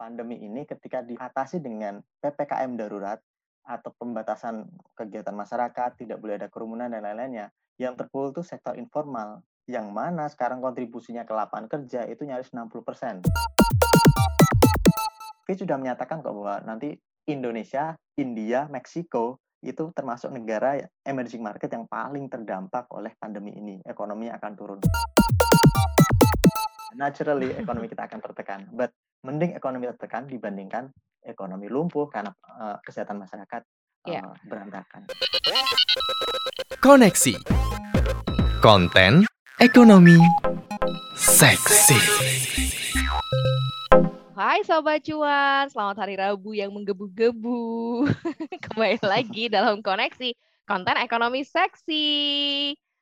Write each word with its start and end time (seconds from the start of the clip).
pandemi 0.00 0.40
ini 0.40 0.64
ketika 0.64 1.04
diatasi 1.04 1.60
dengan 1.60 2.00
PPKM 2.24 2.72
darurat 2.80 3.20
atau 3.68 3.92
pembatasan 4.00 4.64
kegiatan 4.96 5.36
masyarakat, 5.36 6.00
tidak 6.00 6.16
boleh 6.16 6.40
ada 6.40 6.48
kerumunan 6.48 6.88
dan 6.88 7.04
lain-lainnya, 7.04 7.52
yang 7.76 8.00
terpukul 8.00 8.32
itu 8.32 8.40
sektor 8.40 8.72
informal, 8.80 9.44
yang 9.68 9.92
mana 9.92 10.24
sekarang 10.32 10.64
kontribusinya 10.64 11.28
ke 11.28 11.36
lapangan 11.36 11.68
kerja 11.68 12.08
itu 12.08 12.24
nyaris 12.24 12.48
60%. 12.48 13.28
Fitch 15.44 15.60
sudah 15.68 15.76
menyatakan 15.76 16.24
kok 16.24 16.32
bahwa 16.32 16.64
nanti 16.64 16.96
Indonesia, 17.28 17.92
India, 18.16 18.64
Meksiko 18.72 19.36
itu 19.60 19.92
termasuk 19.92 20.32
negara 20.32 20.80
emerging 21.04 21.44
market 21.44 21.68
yang 21.68 21.84
paling 21.84 22.32
terdampak 22.32 22.88
oleh 22.96 23.12
pandemi 23.20 23.52
ini. 23.52 23.76
Ekonomi 23.84 24.32
akan 24.32 24.52
turun. 24.56 24.80
Naturally, 26.96 27.52
ekonomi 27.54 27.86
kita 27.86 28.08
akan 28.08 28.18
tertekan. 28.24 28.60
But 28.72 28.96
mending 29.20 29.52
ekonomi 29.52 29.84
tertekan 29.84 30.24
dibandingkan 30.24 30.88
ekonomi 31.20 31.68
lumpuh 31.68 32.08
karena 32.08 32.32
uh, 32.56 32.80
kesehatan 32.80 33.20
masyarakat 33.20 33.62
uh, 34.08 34.08
eh, 34.08 34.16
yeah. 34.16 34.24
berantakan. 34.48 35.04
Koneksi 36.80 37.36
konten 38.64 39.28
ekonomi 39.60 40.16
seksi. 41.20 42.00
Hai 44.32 44.64
Sobat 44.64 45.04
Cuan, 45.04 45.68
selamat 45.68 45.96
hari 46.00 46.16
Rabu 46.16 46.56
yang 46.56 46.72
menggebu-gebu. 46.72 48.08
Kembali 48.64 49.04
lagi 49.04 49.52
dalam 49.52 49.84
koneksi 49.84 50.32
konten 50.64 50.96
ekonomi 50.96 51.44
seksi. 51.44 52.08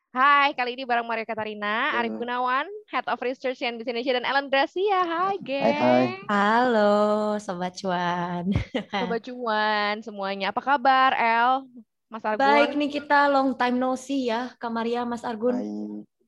Hai, 0.08 0.56
kali 0.56 0.72
ini 0.72 0.88
bareng 0.88 1.04
Maria 1.04 1.28
Katarina, 1.28 1.92
Arif 2.00 2.16
Gunawan, 2.16 2.64
Head 2.88 3.04
of 3.12 3.20
Research 3.20 3.60
and 3.60 3.76
Business 3.76 4.00
Indonesia, 4.00 4.16
dan 4.16 4.24
Ellen 4.24 4.48
Gracia. 4.48 5.00
Hai, 5.04 5.36
geng. 5.44 5.60
Hai, 5.68 5.76
hai. 5.76 6.04
Halo, 6.32 7.36
Sobat 7.36 7.76
Cuan. 7.76 8.48
Sobat 8.88 9.20
Cuan 9.28 10.00
semuanya. 10.00 10.48
Apa 10.48 10.64
kabar, 10.64 11.12
El? 11.12 11.68
Mas 12.08 12.24
Argun? 12.24 12.40
Baik 12.40 12.72
nih 12.80 12.88
kita 12.88 13.28
long 13.28 13.52
time 13.52 13.76
no 13.76 14.00
see 14.00 14.32
ya, 14.32 14.48
Kamaria, 14.56 15.04
Mas 15.04 15.28
Argun. 15.28 15.60
Hai. 15.60 15.76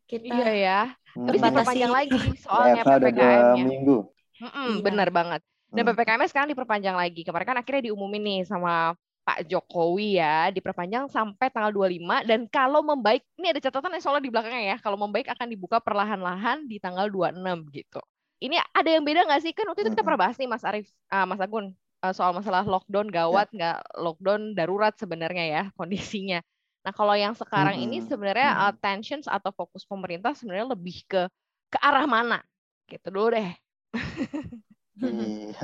Kita 0.04 0.28
iya 0.28 0.50
ya. 0.52 0.80
Terus 1.16 1.40
diperpanjang 1.40 1.92
lagi 1.94 2.20
soalnya 2.44 2.82
PPKM-nya. 2.84 3.64
minggu. 3.64 3.98
Mm 4.44 4.50
-mm, 4.52 4.68
iya. 4.76 4.82
Benar 4.84 5.08
banget. 5.08 5.40
Dan 5.72 5.88
hmm. 5.88 5.96
PPKM 5.96 6.22
sekarang 6.28 6.52
diperpanjang 6.52 6.96
lagi. 7.00 7.24
Kemarin 7.24 7.46
kan 7.48 7.58
akhirnya 7.64 7.88
diumumin 7.88 8.20
nih 8.20 8.40
sama 8.44 8.92
Pak 9.30 9.46
Jokowi 9.46 10.18
ya, 10.18 10.50
diperpanjang 10.50 11.06
sampai 11.06 11.54
tanggal 11.54 11.70
25 11.70 12.26
dan 12.26 12.50
kalau 12.50 12.82
membaik, 12.82 13.22
ini 13.38 13.54
ada 13.54 13.62
catatan 13.62 13.94
yang 13.94 14.02
soalnya 14.02 14.26
di 14.26 14.32
belakangnya 14.34 14.74
ya, 14.74 14.76
kalau 14.82 14.98
membaik 14.98 15.30
akan 15.30 15.46
dibuka 15.46 15.78
perlahan-lahan 15.78 16.66
di 16.66 16.82
tanggal 16.82 17.06
26 17.06 17.38
gitu. 17.70 18.02
Ini 18.42 18.58
ada 18.74 18.90
yang 18.90 19.06
beda 19.06 19.30
nggak 19.30 19.42
sih? 19.46 19.54
Kan 19.54 19.70
waktu 19.70 19.86
itu 19.86 19.94
kita 19.94 20.02
pernah 20.02 20.26
bahas 20.26 20.34
nih 20.34 20.50
Mas 20.50 20.66
Arif, 20.66 20.90
uh, 21.14 21.30
Mas 21.30 21.38
Agun, 21.38 21.70
uh, 22.02 22.10
soal 22.10 22.34
masalah 22.34 22.66
lockdown 22.66 23.06
gawat 23.06 23.54
ya. 23.54 23.54
nggak 23.54 23.78
ya. 23.86 24.00
lockdown 24.02 24.42
darurat 24.58 24.98
sebenarnya 24.98 25.44
ya 25.46 25.62
kondisinya. 25.78 26.42
Nah 26.82 26.90
kalau 26.90 27.14
yang 27.14 27.38
sekarang 27.38 27.78
hmm. 27.78 27.86
ini 27.86 27.96
sebenarnya 28.02 28.66
uh, 28.66 28.74
tensions 28.74 29.30
atau 29.30 29.54
fokus 29.54 29.86
pemerintah 29.86 30.34
sebenarnya 30.34 30.74
lebih 30.74 31.06
ke 31.06 31.30
ke 31.70 31.78
arah 31.78 32.10
mana? 32.10 32.42
Gitu 32.90 33.06
dulu 33.14 33.30
deh. 33.38 33.54
Iya. 35.00 35.56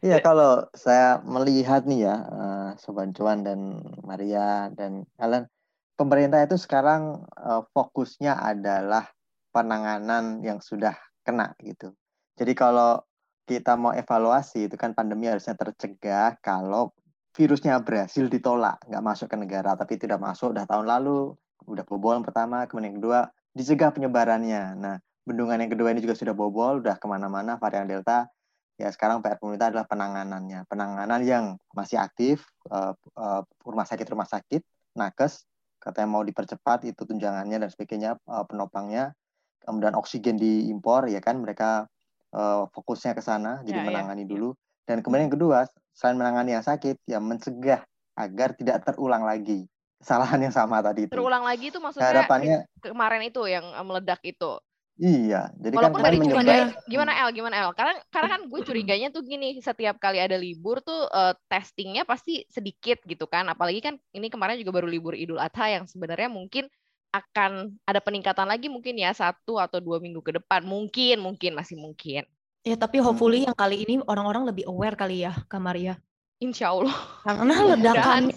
Iya 0.00 0.24
kalau 0.24 0.66
saya 0.72 1.20
melihat 1.24 1.84
nih 1.84 2.08
ya 2.08 2.16
uh, 2.26 2.68
Sobat 2.80 3.12
Cuan 3.12 3.44
dan 3.44 3.80
Maria 4.04 4.72
dan 4.72 5.04
Helen, 5.20 5.48
pemerintah 5.96 6.44
itu 6.44 6.56
sekarang 6.60 7.24
uh, 7.36 7.64
fokusnya 7.72 8.36
adalah 8.36 9.08
penanganan 9.52 10.44
yang 10.44 10.60
sudah 10.60 10.96
kena 11.24 11.56
gitu. 11.64 11.92
Jadi 12.36 12.52
kalau 12.52 13.00
kita 13.48 13.78
mau 13.78 13.94
evaluasi 13.94 14.68
itu 14.68 14.76
kan 14.76 14.92
pandemi 14.92 15.30
harusnya 15.30 15.56
tercegah 15.56 16.36
kalau 16.42 16.92
virusnya 17.36 17.78
berhasil 17.84 18.26
ditolak, 18.32 18.80
nggak 18.88 19.04
masuk 19.04 19.28
ke 19.28 19.36
negara, 19.36 19.76
tapi 19.76 20.00
tidak 20.00 20.18
masuk 20.20 20.56
udah 20.56 20.64
tahun 20.64 20.88
lalu, 20.88 21.36
udah 21.68 21.84
bobol 21.84 22.16
yang 22.16 22.26
pertama, 22.26 22.64
kemudian 22.64 22.92
yang 22.92 22.98
kedua 23.00 23.20
dicegah 23.52 23.92
penyebarannya. 23.92 24.76
Nah, 24.76 24.96
bendungan 25.24 25.60
yang 25.60 25.72
kedua 25.72 25.92
ini 25.92 26.00
juga 26.00 26.16
sudah 26.16 26.32
bobol, 26.32 26.80
udah 26.80 26.96
ke 26.96 27.06
mana-mana 27.08 27.60
varian 27.60 27.84
Delta. 27.84 28.28
Ya 28.76 28.92
sekarang 28.92 29.24
PR 29.24 29.40
pemerintah 29.40 29.72
adalah 29.72 29.88
penanganannya, 29.88 30.68
penanganan 30.68 31.20
yang 31.24 31.44
masih 31.72 31.96
aktif, 31.96 32.44
uh, 32.68 32.92
uh, 33.16 33.40
rumah 33.64 33.88
sakit 33.88 34.04
rumah 34.04 34.28
sakit, 34.28 34.60
nakes, 34.92 35.48
katanya 35.80 36.08
mau 36.12 36.20
dipercepat 36.20 36.84
itu 36.84 37.08
tunjangannya 37.08 37.56
dan 37.56 37.70
sebagainya, 37.72 38.20
uh, 38.28 38.44
penopangnya, 38.44 39.16
kemudian 39.64 39.96
oksigen 39.96 40.36
diimpor, 40.36 41.08
ya 41.08 41.24
kan 41.24 41.40
mereka 41.40 41.88
uh, 42.36 42.68
fokusnya 42.76 43.16
ke 43.16 43.24
sana, 43.24 43.64
jadi 43.64 43.80
ya, 43.80 43.84
ya. 43.84 43.88
menangani 43.88 44.24
ya. 44.28 44.30
dulu. 44.36 44.48
Dan 44.84 45.00
kemudian 45.00 45.32
yang 45.32 45.36
kedua, 45.40 45.58
selain 45.96 46.20
menangani 46.20 46.52
yang 46.52 46.64
sakit, 46.64 47.00
ya 47.08 47.16
mencegah 47.16 47.80
agar 48.16 48.52
tidak 48.60 48.84
terulang 48.84 49.24
lagi 49.24 49.64
kesalahan 50.00 50.40
yang 50.44 50.54
sama 50.54 50.84
tadi 50.84 51.08
itu. 51.08 51.12
Terulang 51.16 51.44
lagi 51.44 51.72
itu 51.72 51.78
maksudnya 51.80 52.12
harapannya 52.12 52.68
kemarin 52.84 53.22
itu 53.24 53.42
yang 53.48 53.64
meledak 53.84 54.20
itu. 54.22 54.60
Iya, 54.96 55.52
jadi 55.60 55.76
Walaupun 55.76 56.00
kan 56.00 56.08
tadi 56.08 56.18
curiga, 56.24 56.56
gimana 56.88 57.12
El, 57.20 57.28
gimana 57.36 57.54
El? 57.60 57.70
Karena 57.76 58.00
karena 58.08 58.28
kan 58.32 58.40
gue 58.48 58.60
curiganya 58.64 59.08
tuh 59.12 59.20
gini, 59.28 59.60
setiap 59.60 60.00
kali 60.00 60.16
ada 60.16 60.40
libur 60.40 60.80
tuh 60.80 61.04
uh, 61.12 61.36
testingnya 61.52 62.08
pasti 62.08 62.48
sedikit 62.48 63.04
gitu 63.04 63.28
kan. 63.28 63.44
Apalagi 63.52 63.84
kan 63.84 64.00
ini 64.16 64.32
kemarin 64.32 64.56
juga 64.56 64.80
baru 64.80 64.88
libur 64.88 65.12
Idul 65.12 65.36
Adha 65.36 65.68
yang 65.68 65.84
sebenarnya 65.84 66.32
mungkin 66.32 66.64
akan 67.12 67.76
ada 67.84 68.00
peningkatan 68.00 68.48
lagi 68.48 68.72
mungkin 68.72 68.96
ya 68.96 69.12
satu 69.12 69.60
atau 69.60 69.84
dua 69.84 70.00
minggu 70.00 70.24
ke 70.24 70.40
depan, 70.40 70.64
mungkin 70.64 71.20
mungkin 71.20 71.52
masih 71.52 71.76
mungkin. 71.76 72.24
Ya 72.64 72.80
tapi 72.80 72.96
hopefully 72.96 73.44
hmm. 73.44 73.52
yang 73.52 73.56
kali 73.56 73.84
ini 73.84 73.94
orang-orang 74.08 74.48
lebih 74.48 74.64
aware 74.64 74.96
kali 74.96 75.28
ya, 75.28 75.36
Kamaria. 75.44 76.00
Insya 76.40 76.72
Allah. 76.72 76.96
Karena 77.20 77.54
ledakan 77.76 78.32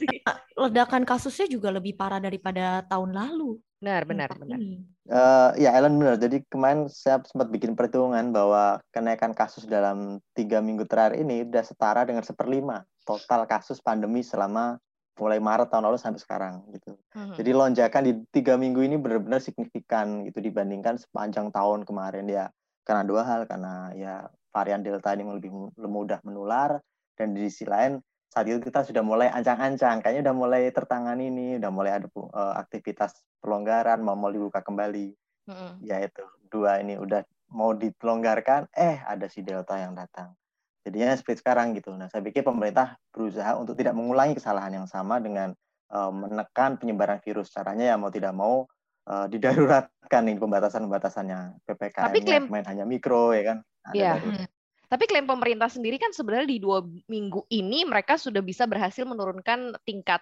ledakan 0.59 1.03
kasusnya 1.07 1.47
juga 1.47 1.71
lebih 1.71 1.95
parah 1.95 2.19
daripada 2.19 2.83
tahun 2.83 3.15
lalu. 3.15 3.59
Benar, 3.79 4.03
benar, 4.03 4.29
benar. 4.35 4.59
Uh, 5.07 5.55
ya 5.55 5.71
Ellen 5.71 5.95
benar. 5.95 6.19
Jadi 6.19 6.43
kemarin 6.51 6.91
saya 6.91 7.23
sempat 7.23 7.47
bikin 7.47 7.79
perhitungan 7.79 8.35
bahwa 8.35 8.83
kenaikan 8.91 9.31
kasus 9.31 9.63
dalam 9.63 10.19
tiga 10.35 10.59
minggu 10.59 10.83
terakhir 10.83 11.15
ini 11.15 11.47
sudah 11.47 11.63
setara 11.63 12.03
dengan 12.03 12.21
seperlima 12.27 12.83
total 13.07 13.47
kasus 13.47 13.79
pandemi 13.79 14.19
selama 14.19 14.75
mulai 15.15 15.39
Maret 15.39 15.71
tahun 15.71 15.87
lalu 15.87 15.97
sampai 15.99 16.19
sekarang 16.19 16.63
gitu. 16.75 16.95
Uh-huh. 16.95 17.35
Jadi 17.39 17.51
lonjakan 17.55 18.03
di 18.03 18.13
tiga 18.35 18.59
minggu 18.59 18.83
ini 18.83 18.95
benar-benar 18.99 19.39
signifikan 19.39 20.27
gitu 20.27 20.39
dibandingkan 20.43 20.99
sepanjang 20.99 21.51
tahun 21.51 21.83
kemarin 21.87 22.27
ya. 22.27 22.51
Karena 22.83 23.03
dua 23.07 23.23
hal, 23.27 23.47
karena 23.47 23.95
ya 23.95 24.27
varian 24.51 24.83
Delta 24.83 25.15
ini 25.15 25.23
lebih 25.27 25.51
mudah 25.75 26.19
menular 26.27 26.79
dan 27.15 27.35
di 27.35 27.47
sisi 27.47 27.67
lain 27.67 27.99
saat 28.29 28.45
itu 28.45 28.61
kita 28.61 28.85
sudah 28.85 29.01
mulai 29.01 29.27
ancang-ancang, 29.33 30.05
kayaknya 30.05 30.29
udah 30.29 30.35
mulai 30.37 30.61
tertangani 30.69 31.33
ini, 31.33 31.47
udah 31.57 31.71
mulai 31.73 31.97
ada 31.97 32.07
uh, 32.13 32.53
aktivitas 32.61 33.17
pelonggaran, 33.41 34.05
mau 34.05 34.13
mau 34.13 34.29
dibuka 34.29 34.61
kembali. 34.61 35.17
Mm-hmm. 35.49 35.71
Ya 35.81 35.97
itu 36.05 36.21
dua 36.53 36.77
ini 36.77 36.93
udah 37.01 37.25
mau 37.49 37.73
dipelonggarkan, 37.73 38.69
eh 38.77 39.01
ada 39.01 39.25
si 39.25 39.41
delta 39.41 39.81
yang 39.81 39.97
datang. 39.97 40.37
Jadinya 40.85 41.17
seperti 41.17 41.41
sekarang 41.41 41.73
gitu. 41.73 41.89
Nah 41.97 42.05
saya 42.05 42.21
pikir 42.21 42.45
pemerintah 42.45 43.01
berusaha 43.09 43.57
untuk 43.57 43.73
tidak 43.73 43.97
mengulangi 43.97 44.37
kesalahan 44.37 44.77
yang 44.77 44.87
sama 44.87 45.17
dengan 45.17 45.57
uh, 45.89 46.13
menekan 46.13 46.77
penyebaran 46.77 47.17
virus. 47.25 47.49
Caranya 47.49 47.89
ya 47.89 47.95
mau 47.97 48.13
tidak 48.13 48.37
mau 48.37 48.69
uh, 49.09 49.25
didaruratkan 49.25 50.21
nih 50.29 50.37
pembatasan-pembatasannya 50.37 51.65
ppkm 51.65 52.13
klaim... 52.13 52.45
main 52.45 52.65
hanya 52.69 52.85
mikro 52.85 53.33
ya 53.33 53.43
kan. 53.53 53.57
Iya. 53.97 54.21
Yeah. 54.21 54.45
Tapi 54.89 55.05
klaim 55.05 55.29
pemerintah 55.29 55.69
sendiri 55.69 56.01
kan 56.01 56.09
sebenarnya 56.09 56.49
di 56.49 56.57
dua 56.57 56.81
minggu 56.83 57.45
ini 57.53 57.85
mereka 57.85 58.17
sudah 58.17 58.41
bisa 58.41 58.65
berhasil 58.65 59.05
menurunkan 59.05 59.77
tingkat 59.85 60.17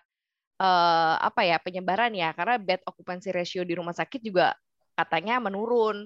uh, 0.60 1.16
apa 1.24 1.48
ya 1.48 1.58
penyebaran 1.64 2.12
ya 2.12 2.36
karena 2.36 2.60
bed 2.60 2.84
occupancy 2.84 3.32
ratio 3.32 3.64
di 3.64 3.80
rumah 3.80 3.96
sakit 3.96 4.20
juga 4.20 4.52
katanya 5.00 5.40
menurun. 5.40 6.04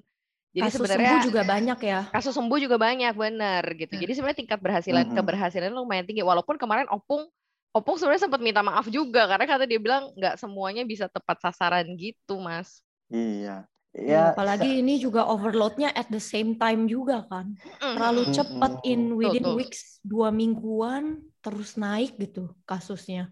Jadi 0.52 0.68
kasus 0.68 0.78
sebenarnya 0.78 1.10
sembuh 1.10 1.26
juga 1.26 1.42
banyak 1.48 1.80
ya. 1.82 2.00
Kasus 2.14 2.34
sembuh 2.38 2.60
juga 2.62 2.78
banyak 2.78 3.14
benar 3.18 3.64
gitu. 3.74 3.94
Hmm. 3.98 4.02
Jadi 4.06 4.12
sebenarnya 4.14 4.40
tingkat 4.46 4.60
berhasilan 4.62 5.06
hmm. 5.10 5.16
keberhasilan 5.18 5.72
lumayan 5.74 6.06
tinggi 6.06 6.22
walaupun 6.22 6.62
kemarin 6.62 6.86
Opung 6.94 7.26
Opung 7.72 7.96
sebenarnya 7.96 8.28
sempat 8.28 8.44
minta 8.44 8.60
maaf 8.60 8.92
juga 8.92 9.32
karena 9.32 9.48
kata 9.48 9.64
dia 9.64 9.80
bilang 9.80 10.12
nggak 10.20 10.36
semuanya 10.36 10.84
bisa 10.84 11.08
tepat 11.08 11.40
sasaran 11.40 11.88
gitu, 11.96 12.36
Mas. 12.44 12.84
Iya. 13.08 13.64
Ya, 13.92 14.32
apalagi 14.32 14.80
ini 14.80 15.04
juga 15.04 15.28
overloadnya 15.28 15.92
at 15.92 16.08
the 16.08 16.22
same 16.24 16.56
time 16.56 16.88
juga 16.88 17.28
kan. 17.28 17.52
Terlalu 17.80 18.32
cepat 18.32 18.80
in 18.88 19.20
within 19.20 19.44
tuh, 19.44 19.52
tuh. 19.52 19.58
weeks 19.60 20.00
dua 20.00 20.32
mingguan 20.32 21.20
terus 21.44 21.76
naik 21.76 22.16
gitu 22.16 22.56
kasusnya. 22.64 23.28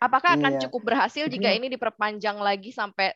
Apakah 0.00 0.40
akan 0.40 0.56
iya. 0.56 0.60
cukup 0.64 0.94
berhasil 0.94 1.28
jika 1.28 1.52
ini 1.52 1.68
diperpanjang 1.68 2.40
lagi 2.40 2.72
sampai 2.72 3.12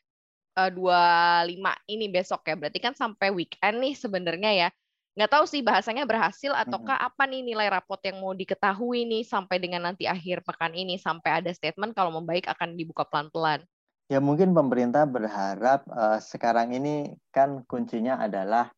uh, 0.61 1.41
lima 1.49 1.73
ini 1.89 2.13
besok 2.13 2.45
ya? 2.45 2.61
Berarti 2.61 2.77
kan 2.77 2.93
sampai 2.93 3.33
weekend 3.33 3.81
nih 3.81 3.95
sebenarnya 3.97 4.53
ya. 4.53 4.69
Nggak 5.17 5.31
tahu 5.33 5.45
sih 5.49 5.65
bahasanya 5.65 6.05
berhasil 6.05 6.53
ataukah 6.53 6.97
hmm. 7.01 7.09
apa 7.09 7.23
nih 7.25 7.41
nilai 7.41 7.69
rapot 7.73 8.01
yang 8.05 8.21
mau 8.21 8.37
diketahui 8.37 9.09
nih 9.09 9.25
sampai 9.25 9.57
dengan 9.61 9.89
nanti 9.89 10.05
akhir 10.05 10.45
pekan 10.45 10.77
ini 10.77 11.01
sampai 11.01 11.41
ada 11.41 11.53
statement 11.57 11.97
kalau 11.97 12.13
membaik 12.13 12.49
akan 12.53 12.77
dibuka 12.77 13.09
pelan-pelan. 13.09 13.65
Ya 14.13 14.21
mungkin 14.21 14.53
pemerintah 14.53 15.09
berharap 15.09 15.89
uh, 15.89 16.21
sekarang 16.21 16.77
ini 16.77 17.17
kan 17.33 17.65
kuncinya 17.65 18.21
adalah 18.21 18.69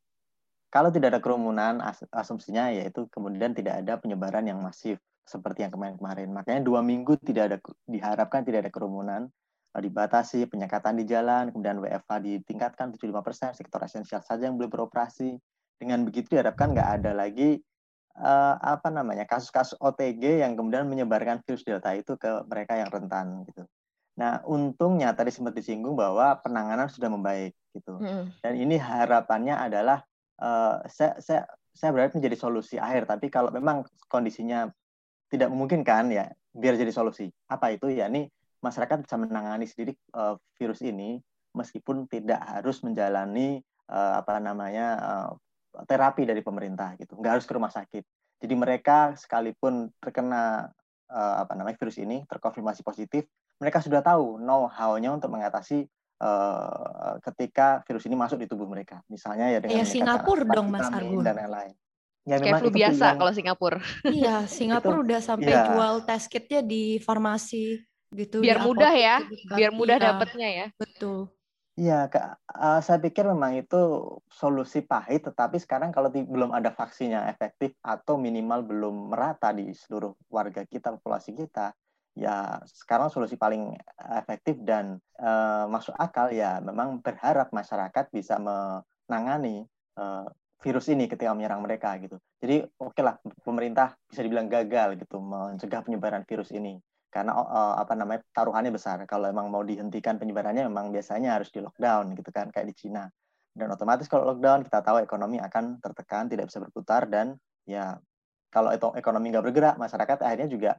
kalau 0.71 0.95
tidak 0.95 1.11
ada 1.11 1.19
kerumunan, 1.19 1.83
as 1.83 2.07
asumsinya 2.15 2.71
yaitu 2.71 3.11
kemudian 3.11 3.51
tidak 3.51 3.83
ada 3.83 3.99
penyebaran 3.99 4.47
yang 4.47 4.63
masif 4.63 5.03
seperti 5.27 5.67
yang 5.67 5.75
kemarin-kemarin. 5.75 6.31
Makanya 6.31 6.63
dua 6.63 6.87
minggu 6.87 7.19
tidak 7.19 7.51
ada 7.51 7.59
diharapkan 7.91 8.47
tidak 8.47 8.63
ada 8.63 8.71
kerumunan, 8.71 9.27
eh, 9.75 9.83
dibatasi 9.83 10.47
penyekatan 10.47 11.03
di 11.03 11.05
jalan, 11.11 11.51
kemudian 11.51 11.83
WFH 11.83 12.15
ditingkatkan 12.23 12.95
75%, 12.95 13.59
sektor 13.59 13.83
esensial 13.83 14.23
saja 14.23 14.47
yang 14.47 14.55
boleh 14.55 14.71
beroperasi. 14.71 15.35
Dengan 15.83 16.07
begitu 16.07 16.39
diharapkan 16.39 16.71
nggak 16.79 16.91
ada 17.03 17.11
lagi 17.11 17.59
uh, 18.23 18.55
apa 18.63 18.87
namanya 18.95 19.27
kasus-kasus 19.27 19.75
OTG 19.83 20.47
yang 20.47 20.55
kemudian 20.55 20.87
menyebarkan 20.87 21.43
virus 21.43 21.67
delta 21.67 21.91
itu 21.91 22.15
ke 22.15 22.47
mereka 22.47 22.79
yang 22.79 22.87
rentan 22.87 23.43
gitu. 23.51 23.67
Nah, 24.15 24.43
untungnya 24.47 25.11
tadi 25.11 25.35
sempat 25.35 25.59
disinggung 25.59 25.99
bahwa 25.99 26.39
penanganan 26.39 26.87
sudah 26.87 27.11
membaik 27.11 27.55
gitu. 27.75 27.99
Mm. 27.99 28.31
Dan 28.43 28.53
ini 28.55 28.79
harapannya 28.79 29.59
adalah 29.59 30.07
uh, 30.39 30.83
saya 30.87 31.19
saya 31.19 31.43
saya 31.75 31.91
berharap 31.91 32.15
menjadi 32.15 32.39
solusi 32.39 32.79
akhir 32.79 33.11
tapi 33.11 33.27
kalau 33.29 33.51
memang 33.51 33.83
kondisinya 34.07 34.71
tidak 35.27 35.51
memungkinkan 35.51 36.15
ya 36.15 36.31
biar 36.55 36.79
jadi 36.79 36.95
solusi 36.95 37.27
apa 37.51 37.75
itu 37.75 37.91
ya 37.91 38.07
ini 38.07 38.31
masyarakat 38.63 39.03
bisa 39.03 39.19
menangani 39.19 39.67
sendiri 39.67 39.99
uh, 40.15 40.39
virus 40.55 40.81
ini 40.87 41.19
meskipun 41.51 42.07
tidak 42.07 42.39
harus 42.47 42.79
menjalani 42.87 43.59
uh, 43.91 44.23
apa 44.23 44.39
namanya 44.39 44.87
uh, 45.03 45.31
terapi 45.91 46.23
dari 46.23 46.47
pemerintah 46.47 46.95
gitu 46.95 47.19
nggak 47.19 47.43
harus 47.43 47.47
ke 47.47 47.53
rumah 47.59 47.75
sakit 47.75 48.07
jadi 48.39 48.55
mereka 48.55 49.19
sekalipun 49.19 49.91
terkena 49.99 50.71
uh, 51.11 51.35
apa 51.43 51.59
namanya 51.59 51.75
virus 51.75 51.99
ini 51.99 52.23
terkonfirmasi 52.31 52.87
positif 52.87 53.27
mereka 53.65 53.81
sudah 53.81 54.05
tahu 54.05 54.37
know 54.37 54.69
how-nya 54.69 55.09
untuk 55.17 55.33
mengatasi 55.33 55.89
uh, 56.21 57.17
ketika 57.25 57.81
virus 57.89 58.05
ini 58.05 58.13
masuk 58.13 58.37
di 58.37 58.47
tubuh 58.47 58.69
mereka. 58.69 59.01
Misalnya 59.09 59.49
ya 59.49 59.59
dengan 59.65 59.81
ya, 59.81 59.87
Singapura 59.89 60.45
dong 60.45 60.69
Mas 60.69 60.93
Argun 60.93 61.25
dan 61.25 61.41
lain-lain. 61.41 61.73
Ya, 62.25 62.41
Kayak 62.41 62.61
flu 62.61 62.73
biasa 62.73 63.05
yang... 63.05 63.17
kalau 63.21 63.33
Singapura. 63.33 63.81
Iya, 64.05 64.37
Singapura 64.61 64.97
udah 65.01 65.21
sampai 65.25 65.53
ya. 65.53 65.65
jual 65.73 65.95
test 66.05 66.29
kitnya 66.29 66.61
di 66.61 67.01
farmasi 67.01 67.81
gitu. 68.13 68.45
Biar 68.45 68.61
mudah 68.61 68.93
ya, 68.93 69.17
biar 69.57 69.73
mudah 69.73 69.97
iya. 69.97 70.05
dapatnya 70.13 70.49
ya. 70.49 70.67
Betul. 70.77 71.33
Iya, 71.75 72.07
uh, 72.07 72.79
saya 72.87 73.03
pikir 73.03 73.27
memang 73.27 73.59
itu 73.59 74.07
solusi 74.31 74.79
pahit, 74.87 75.27
tetapi 75.27 75.59
sekarang 75.59 75.91
kalau 75.91 76.07
belum 76.07 76.55
ada 76.55 76.71
vaksinnya 76.71 77.27
efektif 77.27 77.75
atau 77.83 78.15
minimal 78.15 78.63
belum 78.63 79.11
merata 79.11 79.51
di 79.51 79.75
seluruh 79.75 80.15
warga 80.31 80.63
kita, 80.63 80.95
populasi 80.95 81.35
kita, 81.35 81.75
ya 82.15 82.63
sekarang 82.63 83.11
solusi 83.11 83.35
paling 83.35 83.75
efektif 84.15 84.55
dan 84.63 85.03
uh, 85.19 85.67
masuk 85.67 85.95
akal 85.99 86.31
ya 86.31 86.63
memang 86.63 87.03
berharap 87.03 87.51
masyarakat 87.51 88.07
bisa 88.15 88.39
menangani 88.39 89.67
uh, 89.99 90.27
virus 90.63 90.89
ini 90.89 91.11
ketika 91.11 91.35
menyerang 91.35 91.61
mereka 91.61 91.93
gitu. 92.01 92.17
Jadi 92.39 92.65
oke 92.81 92.95
okay 92.95 93.03
lah 93.03 93.19
pemerintah 93.43 93.99
bisa 94.07 94.23
dibilang 94.23 94.47
gagal 94.47 94.97
gitu 94.97 95.19
mencegah 95.21 95.83
penyebaran 95.85 96.25
virus 96.25 96.55
ini 96.55 96.79
karena 97.11 97.35
uh, 97.35 97.79
apa 97.79 97.99
namanya 97.99 98.23
taruhannya 98.31 98.71
besar. 98.71 99.03
Kalau 99.11 99.27
emang 99.27 99.51
mau 99.51 99.67
dihentikan 99.67 100.17
penyebarannya 100.17 100.71
memang 100.71 100.95
biasanya 100.95 101.37
harus 101.37 101.51
di 101.51 101.61
lockdown 101.61 102.15
gitu 102.15 102.31
kan 102.31 102.49
kayak 102.55 102.71
di 102.71 102.75
Cina. 102.75 103.11
Dan 103.55 103.71
otomatis 103.71 104.07
kalau 104.11 104.35
lockdown 104.35 104.67
kita 104.67 104.83
tahu 104.83 104.99
ekonomi 105.03 105.39
akan 105.39 105.79
tertekan, 105.79 106.27
tidak 106.27 106.51
bisa 106.51 106.59
berputar 106.59 107.07
dan 107.07 107.39
ya 107.67 107.99
kalau 108.51 108.71
itu 108.71 108.87
ekonomi 108.99 109.35
nggak 109.35 109.47
bergerak, 109.51 109.75
masyarakat 109.79 110.19
akhirnya 110.23 110.49
juga 110.51 110.71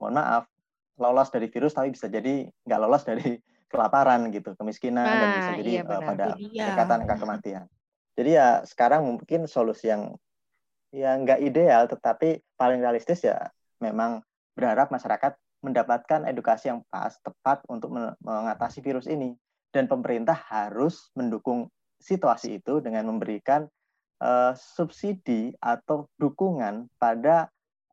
mohon 0.00 0.16
maaf 0.20 0.51
lolos 1.00 1.28
dari 1.32 1.48
virus 1.48 1.72
tapi 1.72 1.92
bisa 1.94 2.08
jadi 2.08 2.48
nggak 2.48 2.80
lolos 2.80 3.04
dari 3.06 3.36
kelaparan 3.72 4.28
gitu, 4.28 4.52
kemiskinan 4.52 5.00
nah, 5.00 5.16
dan 5.16 5.28
bisa 5.32 5.50
jadi 5.56 5.72
iya 5.80 5.82
uh, 5.88 6.02
pada 6.04 6.26
pendekatan 6.36 6.98
angka 7.08 7.16
kematian. 7.16 7.64
Jadi 8.12 8.30
ya 8.36 8.60
sekarang 8.68 9.08
mungkin 9.08 9.48
solusi 9.48 9.88
yang 9.88 10.12
yang 10.92 11.24
nggak 11.24 11.40
ideal 11.40 11.88
tetapi 11.88 12.44
paling 12.60 12.84
realistis 12.84 13.24
ya 13.24 13.48
memang 13.80 14.20
berharap 14.52 14.92
masyarakat 14.92 15.32
mendapatkan 15.64 16.28
edukasi 16.28 16.68
yang 16.68 16.84
pas 16.92 17.16
tepat 17.24 17.64
untuk 17.70 17.94
mengatasi 18.20 18.84
virus 18.84 19.08
ini. 19.08 19.32
Dan 19.72 19.88
pemerintah 19.88 20.36
harus 20.52 21.08
mendukung 21.16 21.72
situasi 21.96 22.60
itu 22.60 22.84
dengan 22.84 23.08
memberikan 23.08 23.64
uh, 24.20 24.52
subsidi 24.52 25.56
atau 25.56 26.12
dukungan 26.20 26.92
pada 27.00 27.48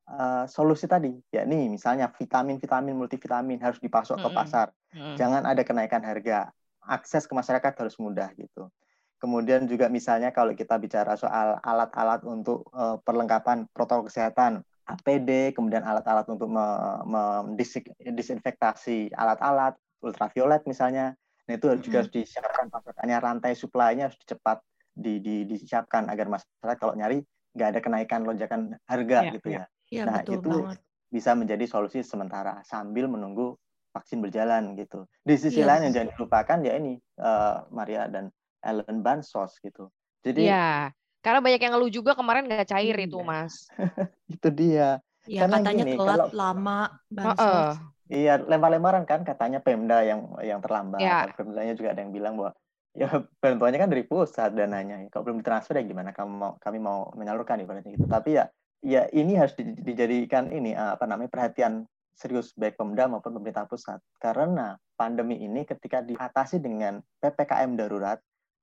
uh, 0.09 0.49
solusi 0.49 0.89
tadi, 0.89 1.13
yakni 1.29 1.69
misalnya 1.69 2.09
vitamin-vitamin 2.09 2.97
multivitamin 2.97 3.61
harus 3.61 3.77
dipasok 3.77 4.17
mm 4.17 4.25
-hmm. 4.25 4.33
ke 4.33 4.37
pasar, 4.37 4.67
mm 4.73 4.97
-hmm. 4.97 5.15
jangan 5.15 5.45
ada 5.45 5.61
kenaikan 5.61 6.01
harga, 6.01 6.49
akses 6.81 7.29
ke 7.29 7.33
masyarakat 7.37 7.73
harus 7.77 7.95
mudah 8.01 8.33
gitu. 8.33 8.73
Kemudian 9.19 9.67
juga 9.67 9.91
misalnya 9.91 10.31
kalau 10.31 10.55
kita 10.55 10.79
bicara 10.79 11.19
soal 11.19 11.59
alat-alat 11.59 12.23
untuk 12.23 12.71
uh, 12.71 12.95
perlengkapan 13.03 13.67
protokol 13.75 14.07
kesehatan, 14.07 14.63
APD, 14.89 15.53
kemudian 15.53 15.85
alat-alat 15.85 16.25
untuk 16.25 16.49
mendisinfektasi 16.49 19.13
alat-alat 19.13 19.77
ultraviolet 20.01 20.65
misalnya, 20.65 21.13
nah 21.45 21.53
itu 21.53 21.77
juga 21.83 21.99
harus 22.01 22.09
disiapkan 22.09 22.73
pasokannya, 22.73 23.21
rantai 23.21 23.53
supply-nya 23.53 24.09
harus 24.09 24.17
cepat 24.25 24.65
di, 24.95 25.19
di, 25.21 25.45
disiapkan 25.45 26.09
agar 26.09 26.25
masyarakat 26.31 26.79
kalau 26.81 26.95
nyari 26.97 27.21
nggak 27.53 27.69
ada 27.75 27.81
kenaikan 27.83 28.23
lonjakan 28.25 28.79
harga 28.89 29.21
yeah, 29.27 29.33
gitu 29.35 29.49
ya. 29.53 29.59
Ya, 29.61 29.67
nah, 29.91 30.21
betul 30.21 30.35
itu 30.39 30.49
banget. 30.49 30.79
bisa 31.09 31.31
menjadi 31.33 31.65
solusi 31.65 31.99
sementara 32.05 32.61
sambil 32.65 33.09
menunggu 33.09 33.57
vaksin 33.93 34.21
berjalan 34.21 34.77
gitu. 34.77 35.09
Di 35.25 35.35
sisi 35.35 35.65
ya. 35.65 35.73
lain 35.73 35.89
yang 35.89 35.93
jangan 35.93 36.09
dilupakan 36.15 36.57
ya 36.61 36.73
ini 36.77 36.93
uh, 37.19 37.65
Maria 37.73 38.05
dan 38.05 38.29
Ellen 38.61 39.01
bansos 39.01 39.57
gitu. 39.63 39.89
Jadi 40.21 40.45
ya, 40.45 40.91
karena 41.23 41.39
banyak 41.39 41.61
yang 41.63 41.73
ngeluh 41.75 41.91
juga 41.91 42.11
kemarin 42.13 42.45
nggak 42.45 42.69
cair 42.69 42.95
iya. 42.95 43.07
itu, 43.07 43.17
Mas. 43.23 43.67
itu 44.35 44.47
dia. 44.51 44.99
Ya, 45.27 45.45
karena 45.45 45.61
katanya 45.61 45.83
gini, 45.85 45.93
telat 45.99 46.19
kalau, 46.19 46.27
lama 46.31 46.79
bansos. 47.11 47.39
Uh, 47.39 47.47
uh. 47.47 47.73
Iya, 48.09 48.33
lempar-lemparan 48.41 49.05
kan 49.05 49.21
katanya 49.21 49.61
Pemda 49.61 50.01
yang 50.01 50.33
yang 50.41 50.59
terlambat. 50.65 50.97
Ya. 50.97 51.29
Pemdanya 51.37 51.77
juga 51.77 51.93
ada 51.93 52.01
yang 52.01 52.09
bilang 52.09 52.33
bahwa 52.41 52.51
ya 52.97 53.07
bantuannya 53.37 53.79
kan 53.79 53.89
dari 53.93 54.03
pusat 54.03 54.57
dananya. 54.57 54.97
Kalau 55.13 55.29
belum 55.29 55.45
ditransfer 55.45 55.77
ya 55.77 55.85
gimana 55.85 56.09
kamu 56.09 56.31
mau 56.33 56.51
kami 56.57 56.81
mau 56.81 57.13
menyalurkan 57.13 57.61
ibaratnya 57.61 57.93
gitu. 57.93 58.09
Tapi 58.09 58.41
ya 58.41 58.49
ya 58.83 59.07
ini 59.11 59.35
harus 59.35 59.55
dijadikan 59.59 60.51
ini 60.51 60.75
eh, 60.75 60.91
apa 60.95 61.03
namanya 61.05 61.31
perhatian 61.31 61.87
serius 62.15 62.51
baik 62.55 62.75
Pemda 62.75 63.07
maupun 63.07 63.31
pemerintah 63.31 63.63
pusat 63.63 64.03
karena 64.19 64.75
pandemi 64.99 65.39
ini 65.39 65.63
ketika 65.63 66.03
diatasi 66.03 66.59
dengan 66.59 66.99
PPKM 67.23 67.79
darurat 67.79 68.19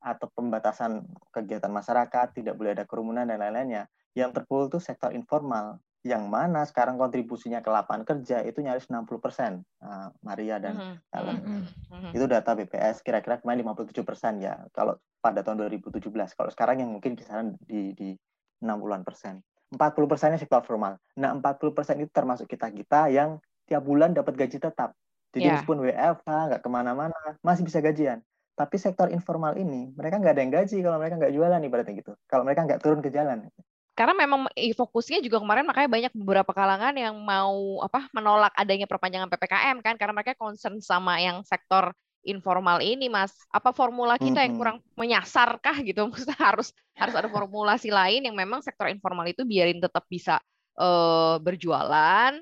atau 0.06 0.30
pembatasan 0.30 1.02
kegiatan 1.34 1.72
masyarakat, 1.72 2.36
tidak 2.36 2.54
boleh 2.54 2.78
ada 2.78 2.86
kerumunan 2.86 3.26
dan 3.26 3.42
lain-lainnya, 3.42 3.90
yang 4.14 4.30
terpukul 4.30 4.70
itu 4.70 4.78
sektor 4.78 5.10
informal 5.10 5.82
yang 6.06 6.30
mana 6.30 6.62
sekarang 6.62 6.94
kontribusinya 6.94 7.58
ke 7.58 7.66
lapangan 7.66 8.06
kerja 8.06 8.38
itu 8.46 8.62
nyaris 8.62 8.86
60 8.86 9.18
persen, 9.18 9.66
uh, 9.82 10.14
Maria 10.22 10.62
dan 10.62 10.78
mm 10.78 10.82
-hmm. 11.10 11.38
Mm 11.42 11.58
-hmm. 11.90 12.12
Itu 12.14 12.30
data 12.30 12.54
BPS 12.54 13.02
kira-kira 13.02 13.42
kemarin 13.42 13.66
57 13.66 14.06
persen 14.06 14.38
ya, 14.38 14.54
kalau 14.70 14.94
pada 15.18 15.42
tahun 15.42 15.66
2017. 15.66 15.98
Kalau 16.38 16.50
sekarang 16.54 16.86
yang 16.86 16.94
mungkin 16.94 17.18
kisaran 17.18 17.58
di, 17.58 17.90
di 17.98 18.14
60-an 18.62 19.02
persen. 19.02 19.42
40 19.74 20.10
persennya 20.10 20.38
sektor 20.38 20.62
formal. 20.62 20.98
Nah, 21.18 21.34
40 21.34 21.74
persen 21.74 21.96
itu 21.98 22.10
termasuk 22.14 22.46
kita-kita 22.46 23.10
yang 23.10 23.42
tiap 23.66 23.82
bulan 23.82 24.14
dapat 24.14 24.38
gaji 24.38 24.62
tetap. 24.62 24.94
Jadi 25.34 25.42
yeah. 25.42 25.58
meskipun 25.58 25.82
WFH, 25.82 26.28
nggak 26.28 26.62
ke 26.62 26.68
mana-mana, 26.70 27.20
masih 27.42 27.66
bisa 27.66 27.82
gajian. 27.82 28.22
Tapi 28.56 28.76
sektor 28.80 29.12
informal 29.12 29.58
ini, 29.58 29.92
mereka 29.92 30.16
nggak 30.16 30.32
ada 30.32 30.42
yang 30.42 30.52
gaji 30.54 30.76
kalau 30.80 30.96
mereka 30.96 31.14
nggak 31.20 31.34
jualan, 31.34 31.60
ibaratnya 31.60 31.94
gitu. 31.98 32.12
Kalau 32.24 32.42
mereka 32.46 32.64
nggak 32.64 32.80
turun 32.80 33.04
ke 33.04 33.10
jalan. 33.12 33.50
Karena 33.96 34.12
memang 34.12 34.48
fokusnya 34.52 35.24
juga 35.24 35.40
kemarin 35.40 35.64
makanya 35.64 35.88
banyak 35.88 36.12
beberapa 36.12 36.52
kalangan 36.52 36.92
yang 36.96 37.16
mau 37.16 37.80
apa 37.80 38.12
menolak 38.12 38.52
adanya 38.52 38.84
perpanjangan 38.84 39.32
PPKM 39.32 39.80
kan 39.80 39.96
karena 39.96 40.12
mereka 40.12 40.36
concern 40.36 40.84
sama 40.84 41.16
yang 41.16 41.40
sektor 41.48 41.96
informal 42.26 42.82
ini 42.82 43.06
mas. 43.06 43.32
Apa 43.54 43.70
formula 43.70 44.18
kita 44.18 44.42
yang 44.42 44.58
kurang 44.58 44.78
menyasar 44.98 45.56
kah 45.62 45.78
gitu? 45.80 46.04
Maksudnya 46.10 46.36
harus 46.36 46.74
harus 46.98 47.14
ada 47.14 47.30
formulasi 47.30 47.94
lain 47.94 48.26
yang 48.26 48.36
memang 48.36 48.60
sektor 48.60 48.90
informal 48.90 49.24
itu 49.30 49.46
biarin 49.46 49.78
tetap 49.78 50.04
bisa 50.10 50.42
uh, 50.76 51.38
berjualan 51.38 52.34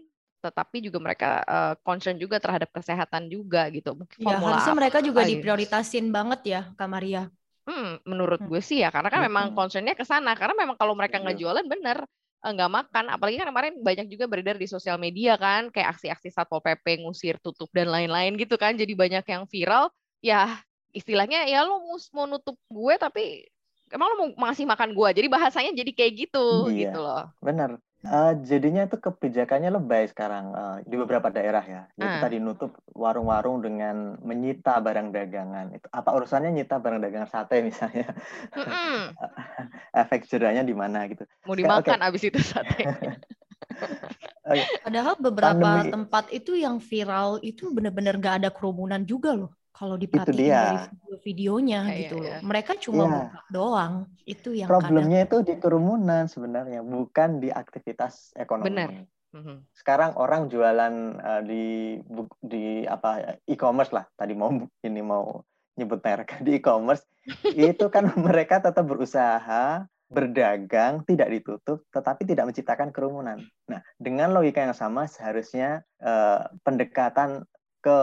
tetapi 0.44 0.84
juga 0.84 1.00
mereka 1.00 1.40
uh, 1.48 1.72
concern 1.80 2.20
juga 2.20 2.36
terhadap 2.36 2.68
kesehatan 2.68 3.32
juga 3.32 3.64
gitu. 3.72 3.96
Mungkin 3.96 4.28
ya, 4.28 4.36
harusnya 4.36 4.76
mereka 4.76 5.00
juga 5.00 5.24
diprioritasin 5.24 6.12
banget 6.12 6.40
ya 6.44 6.60
Kamaria 6.76 7.32
Hmm, 7.64 7.96
menurut 8.04 8.44
gue 8.44 8.60
sih 8.60 8.84
ya, 8.84 8.92
karena 8.92 9.08
kan 9.08 9.24
memang 9.24 9.56
concernnya 9.56 9.96
ke 9.96 10.04
sana. 10.04 10.36
Karena 10.36 10.52
memang 10.52 10.76
kalau 10.76 10.92
mereka 10.92 11.16
nggak 11.16 11.36
iya. 11.40 11.42
jualan 11.48 11.64
bener, 11.64 12.04
nggak 12.52 12.72
makan. 12.72 13.04
Apalagi 13.08 13.40
kan 13.40 13.48
kemarin 13.48 13.74
banyak 13.80 14.06
juga 14.12 14.28
beredar 14.28 14.60
di 14.60 14.68
sosial 14.68 15.00
media 15.00 15.40
kan, 15.40 15.72
kayak 15.72 15.96
aksi-aksi 15.96 16.28
satpol 16.28 16.60
pp 16.60 17.00
ngusir, 17.00 17.40
tutup 17.40 17.72
dan 17.72 17.88
lain-lain 17.88 18.36
gitu 18.36 18.60
kan. 18.60 18.76
Jadi 18.76 18.92
banyak 18.92 19.24
yang 19.24 19.48
viral. 19.48 19.88
Ya 20.20 20.60
istilahnya 20.94 21.48
ya 21.48 21.66
lo 21.66 21.82
mau 22.14 22.24
nutup 22.28 22.54
gue 22.70 22.94
tapi 23.00 23.44
emang 23.90 24.08
lo 24.12 24.14
mau 24.36 24.48
ngasih 24.50 24.68
makan 24.68 24.92
gue. 24.92 25.08
Jadi 25.22 25.26
bahasanya 25.32 25.72
jadi 25.72 25.90
kayak 25.94 26.12
gitu 26.28 26.68
iya, 26.68 26.88
gitu 26.88 26.98
loh. 27.00 27.24
Bener. 27.40 27.80
Uh, 28.04 28.36
jadinya 28.44 28.84
itu 28.84 29.00
kebijakannya 29.00 29.72
lebay 29.72 30.04
sekarang 30.04 30.52
uh, 30.52 30.76
di 30.84 30.92
beberapa 31.00 31.32
daerah 31.32 31.64
ya. 31.64 31.82
Jadi 31.96 32.12
uh. 32.12 32.20
tadi 32.20 32.36
nutup 32.36 32.76
warung-warung 32.92 33.64
dengan 33.64 34.20
menyita 34.20 34.76
barang 34.84 35.08
dagangan. 35.08 35.72
Itu 35.72 35.88
apa 35.88 36.12
urusannya 36.12 36.52
nyita 36.52 36.76
barang 36.84 37.00
dagangan 37.00 37.30
sate 37.32 37.64
misalnya? 37.64 38.12
Efek 40.04 40.28
jerahnya 40.28 40.60
di 40.60 40.76
mana 40.76 41.08
gitu. 41.08 41.24
Mau 41.48 41.56
dimakan 41.56 42.04
okay. 42.04 42.08
abis 42.12 42.22
itu 42.28 42.40
sate. 42.44 42.84
okay. 44.52 44.68
Padahal 44.84 45.16
beberapa 45.16 45.64
Pandemi. 45.64 45.92
tempat 45.96 46.24
itu 46.28 46.52
yang 46.60 46.84
viral 46.84 47.40
itu 47.40 47.72
benar-benar 47.72 48.20
nggak 48.20 48.36
ada 48.44 48.50
kerumunan 48.52 49.00
juga 49.08 49.32
loh 49.32 49.56
kalau 49.74 49.98
diperhatiin 49.98 50.54
dari 50.54 50.78
video-videonya 50.86 51.80
ya, 51.90 51.98
gitu 52.06 52.16
ya, 52.22 52.30
ya. 52.30 52.46
Mereka 52.46 52.78
cuma 52.78 53.02
ya. 53.04 53.10
buka 53.10 53.40
doang. 53.50 53.94
Itu 54.22 54.54
yang 54.54 54.70
problemnya 54.70 55.26
kadang... 55.26 55.28
itu 55.28 55.36
di 55.50 55.54
kerumunan 55.58 56.24
sebenarnya, 56.30 56.80
bukan 56.86 57.42
di 57.42 57.50
aktivitas 57.50 58.30
ekonomi. 58.38 58.70
Benar. 58.70 58.90
Mhm. 59.34 59.56
Sekarang 59.74 60.14
orang 60.14 60.46
jualan 60.46 60.94
uh, 61.18 61.42
di 61.42 61.98
di 62.38 62.86
apa 62.86 63.42
e-commerce 63.50 63.90
lah. 63.90 64.06
Tadi 64.14 64.32
mau 64.38 64.54
ini 64.86 65.02
mau 65.02 65.42
nyebut 65.74 65.98
merek 65.98 66.38
di 66.46 66.62
e-commerce 66.62 67.02
itu 67.50 67.90
kan 67.90 68.14
mereka 68.30 68.62
tetap 68.62 68.86
berusaha 68.86 69.82
berdagang 70.06 71.02
tidak 71.02 71.26
ditutup 71.34 71.82
tetapi 71.90 72.22
tidak 72.22 72.46
menciptakan 72.46 72.94
kerumunan. 72.94 73.42
Nah, 73.66 73.82
dengan 73.98 74.30
logika 74.30 74.62
yang 74.62 74.76
sama 74.76 75.10
seharusnya 75.10 75.82
uh, 75.98 76.46
pendekatan 76.62 77.42
ke 77.84 77.98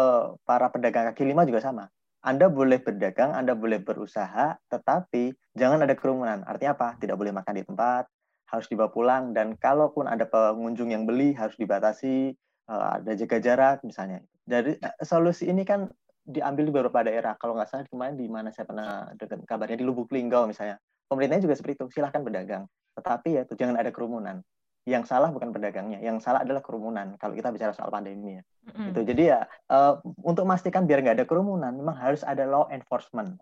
para 0.45 0.69
pedagang 0.69 1.09
kaki 1.09 1.25
lima 1.25 1.41
juga 1.49 1.65
sama. 1.65 1.89
Anda 2.21 2.53
boleh 2.53 2.77
berdagang, 2.85 3.33
Anda 3.33 3.57
boleh 3.57 3.81
berusaha, 3.81 4.53
tetapi 4.69 5.33
jangan 5.57 5.81
ada 5.81 5.97
kerumunan. 5.97 6.45
Artinya 6.45 6.77
apa? 6.77 6.93
Tidak 7.01 7.17
boleh 7.17 7.33
makan 7.33 7.57
di 7.57 7.65
tempat, 7.65 8.05
harus 8.53 8.69
dibawa 8.69 8.93
pulang, 8.93 9.33
dan 9.33 9.57
kalaupun 9.57 10.05
ada 10.05 10.29
pengunjung 10.29 10.93
yang 10.93 11.09
beli, 11.09 11.33
harus 11.33 11.57
dibatasi, 11.57 12.37
eh, 12.69 12.87
ada 13.01 13.17
jaga 13.17 13.41
jarak 13.41 13.77
misalnya. 13.81 14.21
Jadi 14.45 14.77
eh, 14.77 14.95
solusi 15.01 15.49
ini 15.49 15.65
kan 15.65 15.89
diambil 16.21 16.69
di 16.69 16.71
beberapa 16.77 17.01
daerah. 17.01 17.33
Kalau 17.41 17.57
nggak 17.57 17.69
salah 17.73 17.89
kemarin 17.89 18.13
di 18.13 18.29
mana 18.29 18.53
saya 18.53 18.69
pernah 18.69 19.09
dengar 19.17 19.41
kabarnya 19.49 19.81
di 19.81 19.85
Lubuk 19.89 20.13
Linggau 20.13 20.45
misalnya. 20.45 20.77
Pemerintahnya 21.09 21.49
juga 21.49 21.57
seperti 21.57 21.81
itu, 21.81 21.85
silahkan 21.97 22.21
berdagang. 22.21 22.69
Tetapi 22.93 23.29
ya 23.33 23.41
itu 23.49 23.57
jangan 23.57 23.81
ada 23.81 23.89
kerumunan 23.89 24.45
yang 24.89 25.05
salah 25.05 25.29
bukan 25.29 25.53
pedagangnya, 25.53 26.01
yang 26.01 26.17
salah 26.17 26.41
adalah 26.41 26.65
kerumunan. 26.65 27.13
Kalau 27.21 27.37
kita 27.37 27.53
bicara 27.53 27.69
soal 27.69 27.93
pandemi 27.93 28.41
ya, 28.41 28.43
mm. 28.73 28.89
itu 28.89 28.99
jadi 29.13 29.23
ya 29.37 29.39
uh, 29.69 30.01
untuk 30.25 30.49
memastikan 30.49 30.89
biar 30.89 31.05
nggak 31.05 31.21
ada 31.21 31.27
kerumunan, 31.29 31.69
memang 31.69 31.93
harus 31.93 32.25
ada 32.25 32.49
law 32.49 32.65
enforcement. 32.73 33.37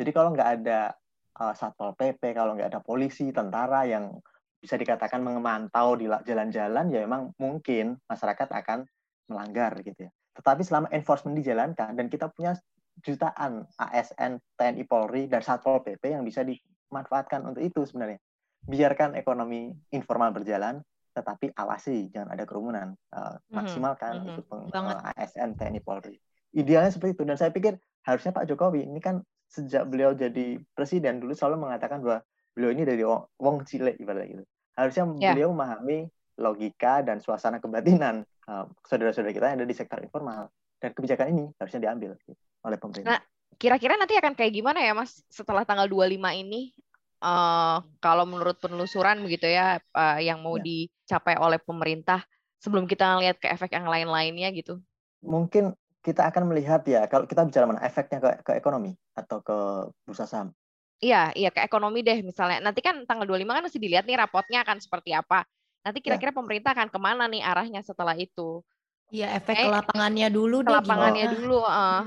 Jadi 0.00 0.10
kalau 0.16 0.32
nggak 0.32 0.48
ada 0.62 0.96
uh, 1.44 1.52
satpol 1.52 1.92
pp, 1.92 2.32
kalau 2.32 2.56
nggak 2.56 2.72
ada 2.72 2.80
polisi, 2.80 3.28
tentara 3.36 3.84
yang 3.84 4.16
bisa 4.58 4.80
dikatakan 4.80 5.20
memantau 5.20 5.92
di 6.00 6.08
jalan-jalan, 6.08 6.88
ya 6.88 7.04
memang 7.04 7.36
mungkin 7.36 8.00
masyarakat 8.08 8.48
akan 8.48 8.88
melanggar 9.28 9.76
gitu 9.84 10.08
ya. 10.08 10.10
Tetapi 10.40 10.62
selama 10.64 10.88
enforcement 10.88 11.36
dijalankan 11.36 11.92
dan 11.92 12.06
kita 12.08 12.32
punya 12.32 12.56
jutaan 13.04 13.68
ASN, 13.76 14.40
TNI, 14.56 14.88
Polri, 14.88 15.28
dan 15.28 15.44
satpol 15.44 15.84
pp 15.84 16.16
yang 16.16 16.24
bisa 16.24 16.42
dimanfaatkan 16.42 17.44
untuk 17.44 17.60
itu 17.60 17.84
sebenarnya 17.84 18.18
biarkan 18.64 19.14
ekonomi 19.14 19.72
informal 19.94 20.34
berjalan, 20.34 20.82
tetapi 21.14 21.54
awasi 21.58 22.10
jangan 22.14 22.34
ada 22.34 22.44
kerumunan. 22.46 22.94
Uh, 23.10 23.36
maksimalkan 23.50 24.22
mm-hmm. 24.22 24.30
itu 24.34 24.42
peng, 24.46 24.86
uh, 24.86 25.12
ASN 25.18 25.58
TNI 25.58 25.80
Polri. 25.82 26.16
Idealnya 26.54 26.94
seperti 26.94 27.18
itu 27.18 27.24
dan 27.28 27.36
saya 27.36 27.52
pikir 27.52 27.76
harusnya 28.06 28.32
Pak 28.32 28.48
Jokowi 28.48 28.88
ini 28.88 29.02
kan 29.02 29.20
sejak 29.48 29.88
beliau 29.88 30.12
jadi 30.12 30.60
presiden 30.72 31.20
dulu 31.20 31.32
selalu 31.32 31.68
mengatakan 31.68 32.00
bahwa 32.04 32.24
beliau 32.52 32.70
ini 32.72 32.82
dari 32.84 33.02
wong, 33.04 33.24
wong 33.40 33.56
cilik 33.64 33.96
ibaratnya 34.00 34.40
gitu. 34.40 34.44
Harusnya 34.78 35.04
yeah. 35.18 35.32
beliau 35.34 35.50
memahami 35.52 36.08
logika 36.38 37.02
dan 37.02 37.18
suasana 37.18 37.58
kebatinan 37.58 38.22
uh, 38.46 38.64
saudara-saudara 38.86 39.34
kita 39.34 39.46
yang 39.50 39.58
ada 39.60 39.68
di 39.68 39.76
sektor 39.76 39.98
informal 40.00 40.48
dan 40.78 40.94
kebijakan 40.94 41.34
ini 41.34 41.44
harusnya 41.58 41.90
diambil 41.90 42.14
gitu, 42.22 42.38
oleh 42.62 42.78
pemerintah. 42.78 43.18
Nah, 43.18 43.20
kira-kira 43.58 43.98
nanti 43.98 44.14
akan 44.14 44.38
kayak 44.38 44.54
gimana 44.54 44.78
ya 44.78 44.94
Mas 44.94 45.18
setelah 45.26 45.66
tanggal 45.66 45.90
25 45.90 46.14
ini 46.38 46.70
uh, 47.22 47.78
kalau 47.98 48.24
menurut 48.26 48.58
penelusuran 48.58 49.22
begitu 49.22 49.50
ya 49.50 49.78
uh, 49.94 50.18
yang 50.18 50.42
mau 50.42 50.58
ya. 50.58 50.64
dicapai 50.66 51.38
oleh 51.38 51.58
pemerintah 51.62 52.22
sebelum 52.58 52.86
kita 52.86 53.18
lihat 53.22 53.38
ke 53.38 53.46
efek 53.50 53.74
yang 53.74 53.86
lain-lainnya 53.86 54.50
gitu? 54.54 54.82
Mungkin 55.22 55.74
kita 56.02 56.30
akan 56.30 56.50
melihat 56.50 56.82
ya 56.86 57.04
kalau 57.10 57.26
kita 57.26 57.44
bicara 57.44 57.66
mana 57.66 57.82
efeknya 57.82 58.18
ke, 58.22 58.30
ke 58.46 58.52
ekonomi 58.58 58.94
atau 59.14 59.42
ke 59.42 59.56
bursa 60.06 60.26
saham. 60.26 60.54
Iya, 60.98 61.30
iya 61.38 61.50
ke 61.54 61.62
ekonomi 61.62 62.02
deh 62.02 62.26
misalnya. 62.26 62.58
Nanti 62.58 62.82
kan 62.82 63.06
tanggal 63.06 63.26
25 63.26 63.46
kan 63.54 63.64
masih 63.70 63.78
dilihat 63.78 64.04
nih 64.06 64.18
rapotnya 64.18 64.66
akan 64.66 64.82
seperti 64.82 65.14
apa. 65.14 65.46
Nanti 65.86 66.02
ya. 66.02 66.04
kira-kira 66.10 66.34
ya. 66.34 66.36
pemerintah 66.36 66.70
akan 66.74 66.90
ke 66.90 66.98
mana 66.98 67.30
nih 67.30 67.42
arahnya 67.42 67.86
setelah 67.86 68.18
itu? 68.18 68.66
Iya, 69.14 69.38
efek 69.38 69.56
eh, 69.56 69.64
ke 69.64 69.70
lapangannya 69.70 70.28
dulu 70.28 70.60
ke 70.66 70.74
lapangannya 70.74 71.26
dulu. 71.32 71.62
Uh. 71.64 72.02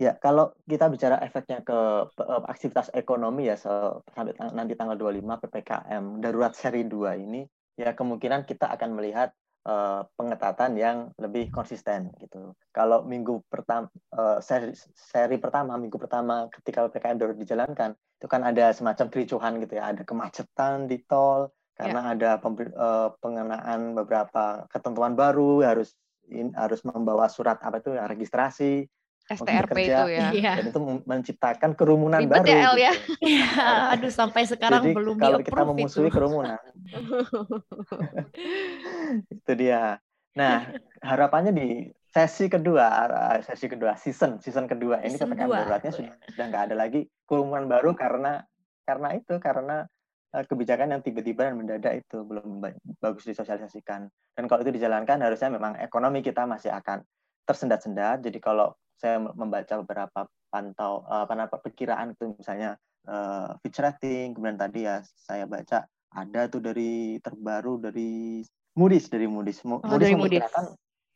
Ya, 0.00 0.16
kalau 0.16 0.56
kita 0.64 0.88
bicara 0.88 1.20
efeknya 1.20 1.60
ke 1.60 1.76
uh, 2.08 2.42
aktivitas 2.48 2.88
ekonomi 2.96 3.52
ya 3.52 3.60
sampai 3.60 4.32
nanti 4.56 4.72
tanggal 4.72 4.96
25 4.96 5.20
PPKM 5.44 6.24
darurat 6.24 6.56
seri 6.56 6.88
2 6.88 7.20
ini 7.20 7.44
ya 7.76 7.92
kemungkinan 7.92 8.48
kita 8.48 8.72
akan 8.72 8.96
melihat 8.96 9.28
uh, 9.68 10.08
pengetatan 10.16 10.80
yang 10.80 11.12
lebih 11.20 11.52
konsisten 11.52 12.08
gitu. 12.16 12.56
Kalau 12.72 13.04
minggu 13.04 13.44
pertama 13.52 13.92
uh, 14.16 14.40
seri, 14.40 14.72
seri 14.96 15.36
pertama 15.36 15.76
minggu 15.76 16.00
pertama 16.00 16.48
ketika 16.48 16.88
PPKM 16.88 17.20
darurat 17.20 17.36
dijalankan 17.36 17.90
itu 17.92 18.24
kan 18.24 18.40
ada 18.40 18.72
semacam 18.72 19.06
kericuhan 19.12 19.60
gitu 19.60 19.76
ya, 19.76 19.92
ada 19.92 20.00
kemacetan 20.00 20.88
di 20.88 21.04
tol 21.04 21.52
karena 21.76 22.00
ya. 22.08 22.08
ada 22.16 22.30
uh, 22.40 23.12
pengenaan 23.20 23.92
beberapa 23.92 24.64
ketentuan 24.72 25.12
baru 25.12 25.60
harus 25.60 25.92
in, 26.32 26.56
harus 26.56 26.80
membawa 26.88 27.28
surat 27.28 27.60
apa 27.60 27.84
itu 27.84 27.92
ya, 27.92 28.08
registrasi 28.08 28.88
STRP 29.30 29.78
itu 29.86 30.06
ya. 30.10 30.28
Iya. 30.34 30.52
Dan 30.58 30.64
itu 30.74 30.80
menciptakan 31.06 31.70
kerumunan 31.78 32.18
Ribet 32.18 32.42
baru. 32.42 32.50
Ya, 32.50 32.58
El, 32.58 32.76
ya. 32.76 32.92
Gitu. 32.94 33.14
Iya, 33.30 33.50
aduh 33.94 34.12
sampai 34.12 34.42
sekarang 34.50 34.82
Jadi, 34.90 34.96
belum 34.96 35.16
kalau 35.22 35.38
kita 35.38 35.62
memusuhi 35.62 36.10
itu. 36.10 36.14
kerumunan. 36.14 36.58
itu 39.34 39.52
dia. 39.54 40.02
Nah, 40.34 40.74
harapannya 41.02 41.54
di 41.54 41.68
sesi 42.10 42.50
kedua, 42.50 43.06
sesi 43.46 43.70
kedua, 43.70 43.94
season, 43.94 44.42
season 44.42 44.66
kedua 44.66 44.98
ini 45.06 45.14
PPKM 45.14 45.46
daruratnya 45.46 45.92
sudah 45.94 46.14
sudah 46.34 46.46
nggak 46.50 46.64
ada 46.70 46.74
lagi 46.74 47.06
kerumunan 47.22 47.70
baru 47.70 47.94
karena 47.94 48.42
karena 48.82 49.14
itu 49.14 49.38
karena 49.38 49.86
eh, 50.34 50.42
kebijakan 50.42 50.98
yang 50.98 51.02
tiba-tiba 51.06 51.46
dan 51.46 51.54
mendadak 51.54 52.02
itu 52.02 52.26
belum 52.26 52.58
bagus 52.98 53.30
disosialisasikan. 53.30 54.10
Dan 54.34 54.44
kalau 54.50 54.66
itu 54.66 54.74
dijalankan 54.74 55.22
harusnya 55.22 55.54
memang 55.54 55.78
ekonomi 55.78 56.18
kita 56.18 56.50
masih 56.50 56.74
akan 56.74 57.06
tersendat-sendat. 57.46 58.26
Jadi 58.26 58.42
kalau 58.42 58.74
saya 59.00 59.16
membaca 59.18 59.80
beberapa 59.80 60.28
pantau 60.52 61.08
uh, 61.08 61.24
apa 61.24 61.32
namanya 61.32 61.56
perkiraan 61.56 62.12
itu 62.12 62.36
misalnya 62.36 62.76
uh, 63.08 63.56
Fitch 63.64 63.80
rating 63.80 64.36
kemudian 64.36 64.60
tadi 64.60 64.84
ya 64.84 65.00
saya 65.16 65.48
baca 65.48 65.88
ada 66.10 66.50
tuh 66.52 66.60
dari 66.60 67.16
terbaru 67.22 67.80
dari 67.80 68.42
Moody's 68.76 69.10
dari 69.10 69.26
Moody's. 69.26 69.62
Oh, 69.66 69.80
Moody's 69.82 70.12
dari 70.12 70.18
Moody's. 70.18 70.44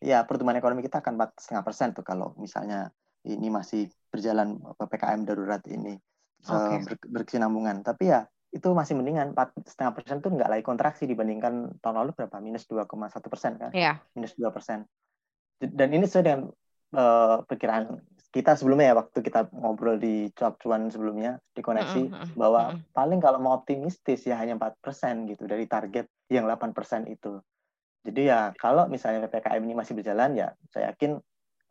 ya 0.03 0.26
pertumbuhan 0.26 0.61
ekonomi 0.61 0.85
kita 0.85 1.00
akan 1.00 1.17
empat 1.17 1.31
setengah 1.41 1.64
persen 1.64 1.88
tuh 1.97 2.05
kalau 2.05 2.37
misalnya 2.37 2.93
ini 3.25 3.49
masih 3.49 3.88
berjalan 4.12 4.61
ppkm 4.76 5.25
darurat 5.25 5.64
ini 5.71 5.97
okay. 6.45 6.85
ber, 6.85 6.95
berkesinambungan. 7.09 7.81
Tapi 7.81 8.12
ya 8.12 8.29
itu 8.55 8.69
masih 8.71 8.95
mendingan 8.95 9.35
empat 9.35 9.57
setengah 9.67 9.93
persen 9.97 10.23
tuh 10.23 10.31
nggak 10.35 10.50
lagi 10.50 10.62
kontraksi 10.62 11.09
dibandingkan 11.09 11.81
tahun 11.83 11.97
lalu 12.05 12.11
berapa 12.14 12.38
minus 12.38 12.69
2,1 12.69 12.87
persen 13.26 13.53
kan? 13.59 13.71
Yeah. 13.75 13.99
Minus 14.14 14.37
dua 14.38 14.55
persen. 14.55 14.87
Dan 15.59 15.91
ini 15.95 16.05
sesuai 16.05 16.25
dengan 16.26 16.43
uh, 16.95 17.43
perkiraan 17.45 18.01
kita 18.35 18.59
sebelumnya 18.59 18.91
ya 18.91 18.97
waktu 18.99 19.19
kita 19.23 19.47
ngobrol 19.55 19.95
di 19.95 20.27
cuap 20.35 20.59
cuan 20.59 20.91
sebelumnya 20.91 21.39
di 21.55 21.63
koneksi 21.63 22.03
mm 22.11 22.11
-hmm. 22.11 22.29
bahwa 22.35 22.63
mm 22.67 22.73
-hmm. 22.75 22.91
paling 22.91 23.21
kalau 23.23 23.39
mau 23.39 23.55
optimistis 23.55 24.27
ya 24.27 24.35
hanya 24.35 24.59
empat 24.59 24.75
persen 24.83 25.31
gitu 25.31 25.47
dari 25.47 25.71
target 25.71 26.11
yang 26.27 26.51
8% 26.51 26.75
itu. 27.07 27.39
Jadi 28.05 28.23
ya 28.27 28.51
kalau 28.59 28.91
misalnya 28.91 29.31
PPKM 29.31 29.63
ini 29.63 29.75
masih 29.79 29.95
berjalan 29.95 30.35
ya 30.35 30.51
saya 30.75 30.93
yakin 30.93 31.23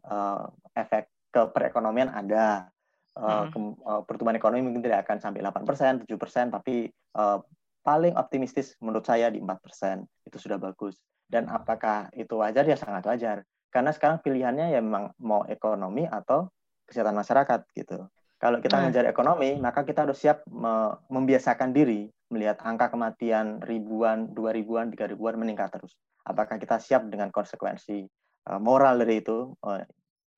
uh, 0.08 0.48
efek 0.74 1.12
ke 1.34 1.42
perekonomian 1.52 2.10
ada. 2.14 2.70
Uh, 3.14 3.46
ke, 3.54 3.58
uh, 3.86 4.02
pertumbuhan 4.10 4.42
ekonomi 4.42 4.66
mungkin 4.66 4.82
tidak 4.82 5.06
akan 5.06 5.22
sampai 5.22 5.46
8%, 5.46 6.10
7%, 6.10 6.50
tapi 6.50 6.90
uh, 7.14 7.38
paling 7.86 8.18
optimistis 8.18 8.74
menurut 8.82 9.06
saya 9.06 9.30
di 9.30 9.38
4%. 9.38 9.54
Itu 10.26 10.42
sudah 10.42 10.58
bagus. 10.58 10.98
Dan 11.30 11.46
apakah 11.46 12.10
itu 12.18 12.34
wajar? 12.42 12.66
Ya 12.66 12.74
sangat 12.74 13.06
wajar. 13.06 13.46
Karena 13.74 13.90
sekarang 13.90 14.22
pilihannya 14.22 14.70
ya 14.70 14.80
memang 14.86 15.18
mau 15.26 15.42
ekonomi 15.50 16.06
atau 16.06 16.46
kesehatan 16.86 17.18
masyarakat 17.18 17.66
gitu. 17.74 18.06
Kalau 18.38 18.62
kita 18.62 18.78
nah. 18.78 18.86
mengejar 18.86 19.10
ekonomi, 19.10 19.58
maka 19.58 19.82
kita 19.82 20.06
harus 20.06 20.20
siap 20.22 20.46
me 20.46 20.94
membiasakan 21.10 21.74
diri 21.74 22.06
melihat 22.30 22.62
angka 22.62 22.94
kematian 22.94 23.64
ribuan, 23.66 24.30
dua 24.30 24.54
ribuan, 24.54 24.94
tiga 24.94 25.10
ribuan 25.10 25.42
meningkat 25.42 25.74
terus. 25.74 25.98
Apakah 26.22 26.62
kita 26.62 26.78
siap 26.78 27.08
dengan 27.10 27.34
konsekuensi 27.34 28.06
uh, 28.54 28.60
moral 28.62 29.02
dari 29.02 29.26
itu? 29.26 29.58
Uh, 29.64 29.82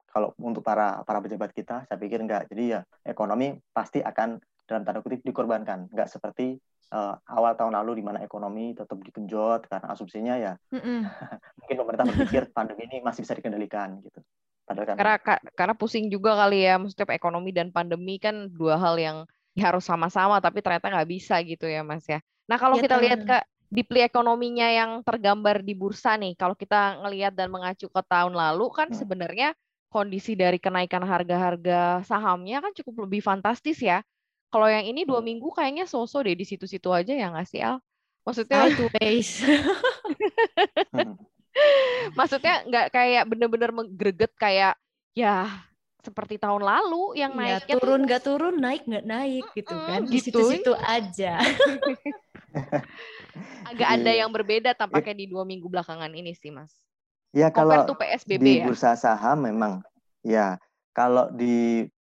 kalau 0.08 0.32
untuk 0.39 0.63
para 0.63 1.04
para 1.04 1.20
pejabat 1.20 1.51
kita, 1.51 1.84
saya 1.89 1.98
pikir 2.00 2.24
enggak. 2.24 2.48
Jadi 2.48 2.77
ya 2.77 2.80
ekonomi 3.04 3.58
pasti 3.75 4.00
akan 4.00 4.39
dalam 4.65 4.84
tanda 4.84 5.01
kutip 5.01 5.22
dikorbankan, 5.22 5.89
nggak 5.93 6.10
seperti 6.10 6.57
uh, 6.93 7.17
awal 7.29 7.53
tahun 7.57 7.74
lalu 7.77 8.01
di 8.01 8.03
mana 8.05 8.22
ekonomi 8.22 8.75
tetap 8.77 8.98
dikenjot 9.01 9.65
karena 9.69 9.88
asumsinya 9.89 10.36
ya 10.38 10.53
mm 10.69 10.81
-mm. 10.81 11.00
mungkin 11.62 11.75
pemerintah 11.81 12.05
berpikir 12.05 12.43
pandemi 12.53 12.86
ini 12.89 12.98
masih 13.01 13.25
bisa 13.25 13.34
dikendalikan 13.38 14.01
gitu. 14.05 14.19
Padahal 14.65 14.86
kan 14.89 14.95
karena 14.98 15.15
karena 15.53 15.74
pusing 15.77 16.10
juga 16.10 16.34
kali 16.34 16.65
ya, 16.65 16.81
maksudnya 16.81 17.05
ekonomi 17.13 17.53
dan 17.53 17.69
pandemi 17.69 18.17
kan 18.17 18.50
dua 18.50 18.81
hal 18.81 18.98
yang 18.98 19.17
harus 19.55 19.88
sama-sama 19.88 20.41
tapi 20.43 20.60
ternyata 20.60 20.91
nggak 20.91 21.10
bisa 21.10 21.39
gitu 21.45 21.69
ya 21.69 21.86
Mas 21.86 22.03
ya. 22.10 22.19
Nah 22.50 22.57
kalau 22.57 22.75
ya, 22.81 22.89
kita 22.89 22.98
lihat 22.98 23.22
ke 23.24 23.38
dipli 23.69 24.01
ekonominya 24.01 24.67
yang 24.69 24.91
tergambar 25.05 25.62
di 25.62 25.74
bursa 25.77 26.17
nih, 26.17 26.34
kalau 26.34 26.57
kita 26.57 27.01
ngelihat 27.05 27.34
dan 27.38 27.53
mengacu 27.53 27.89
ke 27.89 28.01
tahun 28.10 28.34
lalu 28.34 28.65
kan 28.74 28.89
hmm. 28.89 28.98
sebenarnya 28.98 29.50
kondisi 29.93 30.36
dari 30.36 30.60
kenaikan 30.60 31.05
harga-harga 31.07 32.03
sahamnya 32.03 32.60
kan 32.60 32.74
cukup 32.75 33.07
lebih 33.07 33.22
fantastis 33.22 33.79
ya. 33.79 34.01
Kalau 34.55 34.71
yang 34.71 34.88
ini 34.88 35.03
dua 35.03 35.19
hmm. 35.19 35.27
minggu 35.27 35.51
kayaknya 35.51 35.83
sosok 35.83 36.31
deh 36.31 36.39
di 36.39 36.47
situ-situ 36.47 36.88
aja 36.88 37.12
ya 37.12 37.27
nggak 37.27 37.43
sih 37.43 37.59
Al? 37.59 37.83
Maksudnya 38.24 38.71
Sideways. 38.71 39.43
Maksudnya 42.15 42.63
nggak 42.63 42.88
kayak 42.95 43.24
bener-bener 43.27 43.75
menggreget 43.75 44.31
kayak 44.39 44.79
ya 45.12 45.51
seperti 46.00 46.39
tahun 46.39 46.63
lalu 46.63 47.19
yang 47.19 47.35
ya, 47.35 47.59
naiknya 47.59 47.75
turun 47.75 48.01
nggak 48.07 48.24
turun 48.24 48.55
naik 48.55 48.88
nggak 48.88 49.03
naik 49.03 49.45
gitu 49.59 49.75
kan 49.75 50.07
di 50.07 50.24
gitu. 50.24 50.39
situ-situ 50.39 50.71
aja. 50.71 51.43
Agak 53.75 53.89
ada 53.91 54.12
iya. 54.15 54.24
yang 54.24 54.31
berbeda 54.31 54.71
tampaknya 54.71 55.19
di 55.19 55.27
dua 55.27 55.43
minggu 55.43 55.67
belakangan 55.67 56.15
ini 56.15 56.31
sih 56.31 56.55
mas. 56.55 56.71
Ya 57.35 57.51
kalau 57.51 57.91
PSBB 57.91 58.39
di 58.39 58.63
ya? 58.63 58.71
bursa 58.71 58.95
saham 58.95 59.51
memang 59.51 59.83
ya 60.24 60.55
kalau 60.95 61.27
di 61.35 61.91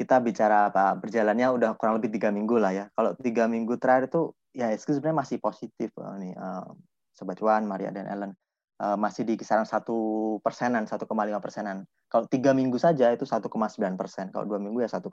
kita 0.00 0.16
bicara 0.24 0.72
apa 0.72 0.96
berjalannya 0.96 1.52
udah 1.60 1.70
kurang 1.76 2.00
lebih 2.00 2.16
tiga 2.16 2.32
minggu 2.32 2.56
lah 2.56 2.72
ya. 2.72 2.84
Kalau 2.96 3.12
tiga 3.20 3.44
minggu 3.44 3.76
terakhir 3.76 4.08
itu 4.08 4.32
ya 4.56 4.72
sebenarnya 4.72 5.20
masih 5.20 5.36
positif 5.36 5.92
uh, 6.00 6.16
nih 6.16 6.32
uh, 6.40 6.72
sobat 7.12 7.36
cuan, 7.36 7.68
Maria 7.68 7.92
dan 7.92 8.08
Ellen 8.08 8.32
uh, 8.80 8.96
masih 8.96 9.28
di 9.28 9.36
kisaran 9.36 9.68
satu 9.68 10.40
persenan, 10.40 10.88
1,5 10.88 11.04
persenan. 11.44 11.84
Kalau 12.08 12.24
tiga 12.26 12.56
minggu 12.56 12.80
saja 12.80 13.12
itu 13.12 13.28
1,9 13.28 13.52
persen. 14.00 14.32
Kalau 14.32 14.48
dua 14.48 14.56
minggu 14.56 14.80
ya 14.80 14.88
1,5 14.88 15.04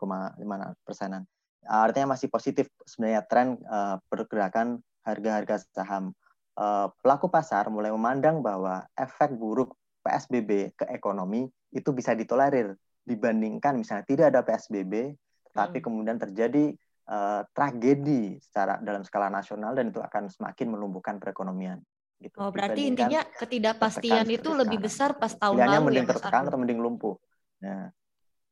persenan. 0.88 1.27
Artinya 1.67 2.15
masih 2.15 2.32
positif 2.32 2.72
sebenarnya 2.88 3.27
tren 3.27 3.60
uh, 3.67 4.00
pergerakan 4.08 4.79
harga-harga 5.03 5.67
saham. 5.75 6.15
Uh, 6.58 6.89
pelaku 7.03 7.29
pasar 7.29 7.67
mulai 7.70 7.91
memandang 7.91 8.39
bahwa 8.41 8.88
efek 8.98 9.36
buruk 9.36 9.75
PSBB 10.01 10.74
ke 10.74 10.86
ekonomi 10.89 11.46
itu 11.75 11.91
bisa 11.91 12.15
ditolerir 12.15 12.74
dibandingkan 13.08 13.80
misalnya 13.80 14.04
tidak 14.04 14.36
ada 14.36 14.44
PSBB, 14.44 15.16
tapi 15.56 15.80
hmm. 15.80 15.86
kemudian 15.88 16.18
terjadi 16.20 16.76
uh, 17.08 17.48
tragedi 17.56 18.36
secara 18.44 18.84
dalam 18.84 19.08
skala 19.08 19.32
nasional 19.32 19.72
dan 19.72 19.90
itu 19.90 20.04
akan 20.04 20.28
semakin 20.28 20.68
melumpuhkan 20.76 21.16
perekonomian. 21.18 21.80
Gitu. 22.18 22.36
Oh, 22.42 22.50
berarti 22.50 22.90
intinya 22.90 23.22
ketidakpastian 23.38 24.26
itu 24.28 24.50
lebih 24.52 24.82
besar 24.82 25.16
pas 25.16 25.32
tahun 25.32 25.54
Pilihannya 25.54 25.72
lalu 25.72 25.80
ya, 25.80 25.86
mending 25.86 26.06
ya, 26.06 26.12
tertekan 26.12 26.44
atau 26.50 26.60
mending 26.60 26.80
lumpuh. 26.82 27.16
Nah, 27.62 27.94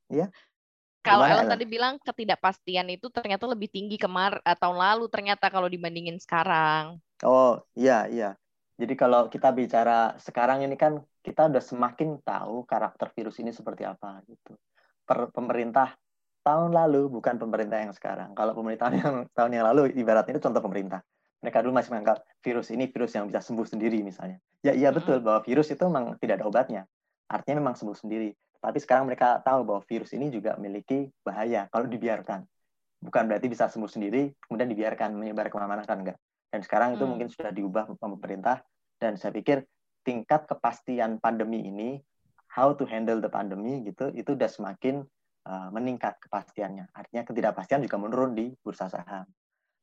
ya. 0.07 0.27
Kalau 1.05 1.21
Ellen 1.21 1.45
tadi 1.45 1.65
bilang 1.69 2.01
ketidakpastian 2.01 2.89
itu 2.89 3.13
ternyata 3.13 3.45
lebih 3.45 3.69
tinggi 3.69 3.97
kemar 4.01 4.41
uh, 4.41 4.57
tahun 4.57 4.77
lalu 4.77 5.05
ternyata 5.09 5.53
kalau 5.53 5.69
dibandingin 5.69 6.17
sekarang. 6.17 6.97
Oh, 7.21 7.61
iya, 7.77 8.09
iya. 8.09 8.33
Jadi 8.75 8.93
kalau 8.97 9.29
kita 9.29 9.53
bicara 9.53 10.17
sekarang 10.17 10.65
ini 10.65 10.73
kan 10.77 11.01
kita 11.25 11.49
udah 11.49 11.63
semakin 11.63 12.21
tahu 12.21 12.69
karakter 12.69 13.09
virus 13.17 13.41
ini 13.41 13.49
seperti 13.49 13.81
apa 13.81 14.21
gitu. 14.29 14.53
Per, 15.01 15.33
pemerintah 15.33 15.97
tahun 16.45 16.69
lalu 16.69 17.09
bukan 17.09 17.41
pemerintah 17.41 17.81
yang 17.81 17.93
sekarang. 17.97 18.37
Kalau 18.37 18.53
pemerintah 18.53 18.93
yang 19.01 19.25
tahun 19.33 19.51
yang 19.57 19.65
lalu 19.73 19.89
ibaratnya 19.97 20.37
itu 20.37 20.45
contoh 20.45 20.61
pemerintah 20.61 21.01
mereka 21.45 21.61
dulu 21.61 21.77
masih 21.77 21.93
menganggap 21.93 22.25
virus 22.41 22.73
ini 22.73 22.89
virus 22.89 23.13
yang 23.13 23.29
bisa 23.29 23.37
sembuh 23.45 23.69
sendiri 23.69 24.01
misalnya. 24.01 24.41
Ya 24.65 24.73
iya 24.73 24.89
betul 24.89 25.21
bahwa 25.21 25.45
virus 25.45 25.69
itu 25.69 25.85
memang 25.85 26.17
tidak 26.17 26.41
ada 26.41 26.45
obatnya. 26.49 26.89
Artinya 27.29 27.61
memang 27.61 27.77
sembuh 27.77 27.93
sendiri. 27.93 28.33
Tapi 28.57 28.81
sekarang 28.81 29.05
mereka 29.05 29.37
tahu 29.45 29.61
bahwa 29.61 29.85
virus 29.85 30.09
ini 30.17 30.33
juga 30.33 30.57
memiliki 30.57 31.05
bahaya 31.21 31.69
kalau 31.69 31.85
dibiarkan. 31.85 32.41
Bukan 32.97 33.29
berarti 33.29 33.45
bisa 33.45 33.69
sembuh 33.69 33.85
sendiri, 33.85 34.33
kemudian 34.41 34.65
dibiarkan 34.73 35.13
menyebar 35.13 35.53
ke 35.53 35.55
mana-mana 35.61 35.85
kan 35.85 36.01
enggak. 36.01 36.17
Dan 36.49 36.65
sekarang 36.65 36.97
itu 36.97 37.05
hmm. 37.05 37.11
mungkin 37.13 37.27
sudah 37.29 37.53
diubah 37.53 37.93
pemerintah. 37.93 38.65
Dan 38.97 39.13
saya 39.21 39.29
pikir 39.29 39.61
tingkat 40.05 40.45
kepastian 40.45 41.17
pandemi 41.17 41.65
ini, 41.65 41.97
how 42.45 42.71
to 42.71 42.85
handle 42.85 43.17
the 43.17 43.27
pandemi 43.27 43.81
gitu, 43.83 44.13
itu 44.13 44.37
sudah 44.37 44.47
semakin 44.47 45.03
uh, 45.49 45.69
meningkat 45.73 46.21
kepastiannya. 46.21 46.87
Artinya 46.93 47.25
ketidakpastian 47.25 47.81
juga 47.81 47.97
menurun 47.97 48.37
di 48.37 48.53
bursa 48.61 48.87
saham. 48.87 49.25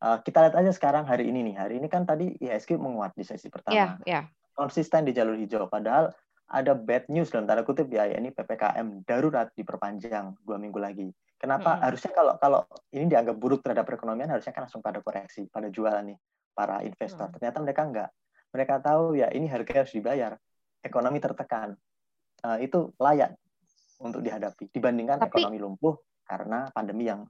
Uh, 0.02 0.18
kita 0.22 0.46
lihat 0.46 0.56
aja 0.58 0.72
sekarang 0.74 1.06
hari 1.06 1.30
ini 1.30 1.52
nih. 1.52 1.56
Hari 1.58 1.74
ini 1.82 1.86
kan 1.90 2.06
tadi 2.06 2.34
IHSG 2.38 2.78
menguat 2.78 3.14
di 3.18 3.26
sesi 3.26 3.50
pertama. 3.50 3.74
Yeah, 3.74 3.90
yeah. 4.06 4.24
Konsisten 4.54 5.06
di 5.06 5.14
jalur 5.14 5.34
hijau. 5.38 5.66
Padahal 5.66 6.14
ada 6.52 6.74
bad 6.74 7.08
news 7.08 7.30
dalam 7.32 7.48
tanda 7.48 7.64
kutip 7.64 7.88
ya, 7.88 8.10
ini 8.12 8.28
PPKM 8.34 9.06
darurat 9.08 9.48
diperpanjang 9.54 10.36
dua 10.42 10.58
minggu 10.58 10.76
lagi. 10.76 11.08
Kenapa? 11.38 11.78
Hmm. 11.78 11.82
Harusnya 11.90 12.12
kalau 12.14 12.34
kalau 12.38 12.60
ini 12.94 13.08
dianggap 13.08 13.34
buruk 13.34 13.64
terhadap 13.64 13.88
perekonomian, 13.88 14.30
harusnya 14.30 14.54
kan 14.54 14.68
langsung 14.68 14.84
pada 14.84 15.00
koreksi, 15.00 15.48
pada 15.48 15.72
jualan 15.72 16.04
nih 16.04 16.18
para 16.52 16.84
investor. 16.84 17.30
Hmm. 17.30 17.34
Ternyata 17.38 17.58
mereka 17.62 17.82
enggak. 17.82 18.10
Mereka 18.52 18.84
tahu 18.84 19.16
ya 19.16 19.32
ini 19.32 19.48
harga 19.48 19.84
harus 19.84 19.92
dibayar. 19.92 20.36
Ekonomi 20.84 21.18
tertekan. 21.18 21.74
Uh, 22.42 22.58
itu 22.58 22.90
layak 22.98 23.38
untuk 24.02 24.18
dihadapi 24.18 24.66
dibandingkan 24.74 25.22
Tapi, 25.22 25.46
ekonomi 25.46 25.62
lumpuh 25.62 25.94
karena 26.26 26.66
pandemi 26.74 27.06
yang 27.06 27.22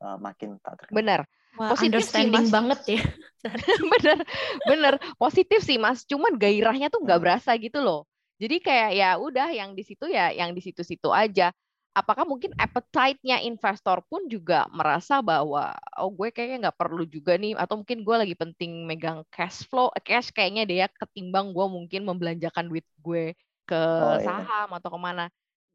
uh, 0.00 0.16
makin 0.16 0.56
tak 0.60 0.84
terkendali. 0.84 0.98
Benar. 1.04 1.20
Wah, 1.54 1.70
positif 1.70 2.02
understanding 2.02 2.34
sih, 2.34 2.50
mas. 2.50 2.50
banget 2.50 2.80
ya. 2.98 3.02
bener, 3.94 4.18
bener. 4.66 4.94
Positif 5.14 5.60
sih 5.62 5.78
mas. 5.78 6.02
Cuman 6.02 6.34
gairahnya 6.34 6.90
tuh 6.90 7.04
nggak 7.04 7.18
hmm. 7.20 7.26
berasa 7.28 7.54
gitu 7.60 7.78
loh. 7.78 8.10
Jadi 8.42 8.58
kayak 8.58 8.90
ya 8.98 9.10
udah 9.14 9.54
yang 9.54 9.78
di 9.78 9.86
situ 9.86 10.10
ya 10.10 10.34
yang 10.34 10.50
di 10.50 10.60
situ-situ 10.64 11.14
aja. 11.14 11.54
Apakah 11.94 12.26
mungkin 12.26 12.50
appetite-nya 12.58 13.38
investor 13.46 14.02
pun 14.10 14.26
juga 14.26 14.66
merasa 14.74 15.22
bahwa 15.22 15.78
oh 15.94 16.10
gue 16.10 16.34
kayaknya 16.34 16.68
nggak 16.68 16.78
perlu 16.78 17.06
juga 17.06 17.38
nih 17.38 17.54
atau 17.54 17.78
mungkin 17.78 18.02
gue 18.02 18.16
lagi 18.18 18.34
penting 18.34 18.82
megang 18.82 19.22
cash 19.30 19.62
flow 19.70 19.94
cash 20.02 20.34
kayaknya 20.34 20.66
dia 20.66 20.78
ya 20.84 20.86
ketimbang 20.90 21.54
gue 21.54 21.66
mungkin 21.70 22.02
membelanjakan 22.02 22.66
duit 22.66 22.82
gue 22.98 23.38
ke 23.62 23.78
oh, 23.78 24.18
iya. 24.18 24.26
saham 24.26 24.68
iya. 24.74 24.76
atau 24.82 24.90
ke 24.90 24.98
mana 24.98 25.24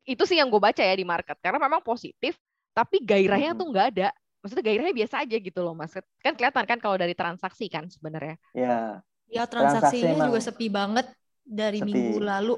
itu 0.03 0.23
sih 0.27 0.35
yang 0.35 0.51
gue 0.51 0.59
baca 0.59 0.83
ya 0.83 0.91
di 0.91 1.07
market 1.07 1.39
karena 1.39 1.55
memang 1.55 1.79
positif 1.79 2.35
tapi 2.75 2.99
gairahnya 2.99 3.55
hmm. 3.55 3.59
tuh 3.63 3.67
nggak 3.71 3.87
ada 3.95 4.09
maksudnya 4.43 4.63
gairahnya 4.67 4.95
biasa 4.95 5.15
aja 5.23 5.35
gitu 5.39 5.59
loh 5.63 5.71
mas 5.71 5.95
kan 6.19 6.33
kelihatan 6.35 6.63
kan 6.67 6.79
kalau 6.83 6.99
dari 6.99 7.15
transaksi 7.15 7.71
kan 7.71 7.87
sebenarnya 7.87 8.35
ya 8.51 8.99
ya 9.31 9.43
transaksinya 9.47 10.27
juga 10.27 10.41
sepi 10.43 10.67
banget 10.67 11.07
dari 11.47 11.79
sepi. 11.79 11.87
minggu 11.87 12.19
lalu 12.19 12.55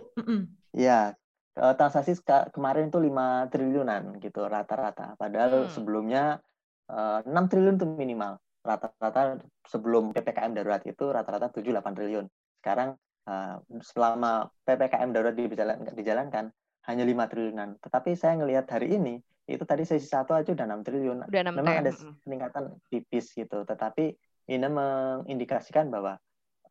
Iya, 0.72 1.20
transaksi 1.52 2.16
kemarin 2.56 2.88
itu 2.88 3.00
5 3.00 3.52
triliunan 3.52 4.04
gitu 4.24 4.48
rata-rata. 4.48 5.20
Padahal 5.20 5.68
hmm. 5.68 5.72
sebelumnya 5.72 6.40
uh, 6.88 7.20
eh, 7.20 7.28
6 7.28 7.52
triliun 7.52 7.76
itu 7.76 7.88
minimal. 7.88 8.40
Rata-rata 8.62 9.42
sebelum 9.68 10.14
PPKM 10.14 10.54
darurat 10.54 10.84
itu 10.86 11.10
rata-rata 11.10 11.50
7-8 11.50 11.98
triliun. 11.98 12.26
Sekarang 12.62 12.96
uh, 13.28 13.58
selama 13.82 14.48
PPKM 14.64 15.10
darurat 15.12 15.36
dijalankan, 15.36 15.94
dijalankan 15.98 16.46
hanya 16.88 17.04
5 17.04 17.32
triliunan. 17.32 17.70
Tetapi 17.82 18.12
saya 18.16 18.40
ngelihat 18.40 18.70
hari 18.70 18.96
ini 18.96 19.16
itu 19.50 19.66
tadi 19.68 19.84
sesi 19.84 20.08
satu 20.08 20.32
aja 20.38 20.54
udah 20.54 20.66
6 20.78 20.88
triliun. 20.88 21.18
Udah 21.28 21.42
6 21.52 21.58
Memang 21.58 21.76
ada 21.84 21.92
peningkatan 22.24 22.64
tipis 22.88 23.34
gitu, 23.36 23.68
tetapi 23.68 24.16
ini 24.48 24.68
mengindikasikan 24.68 25.92
bahwa 25.92 26.16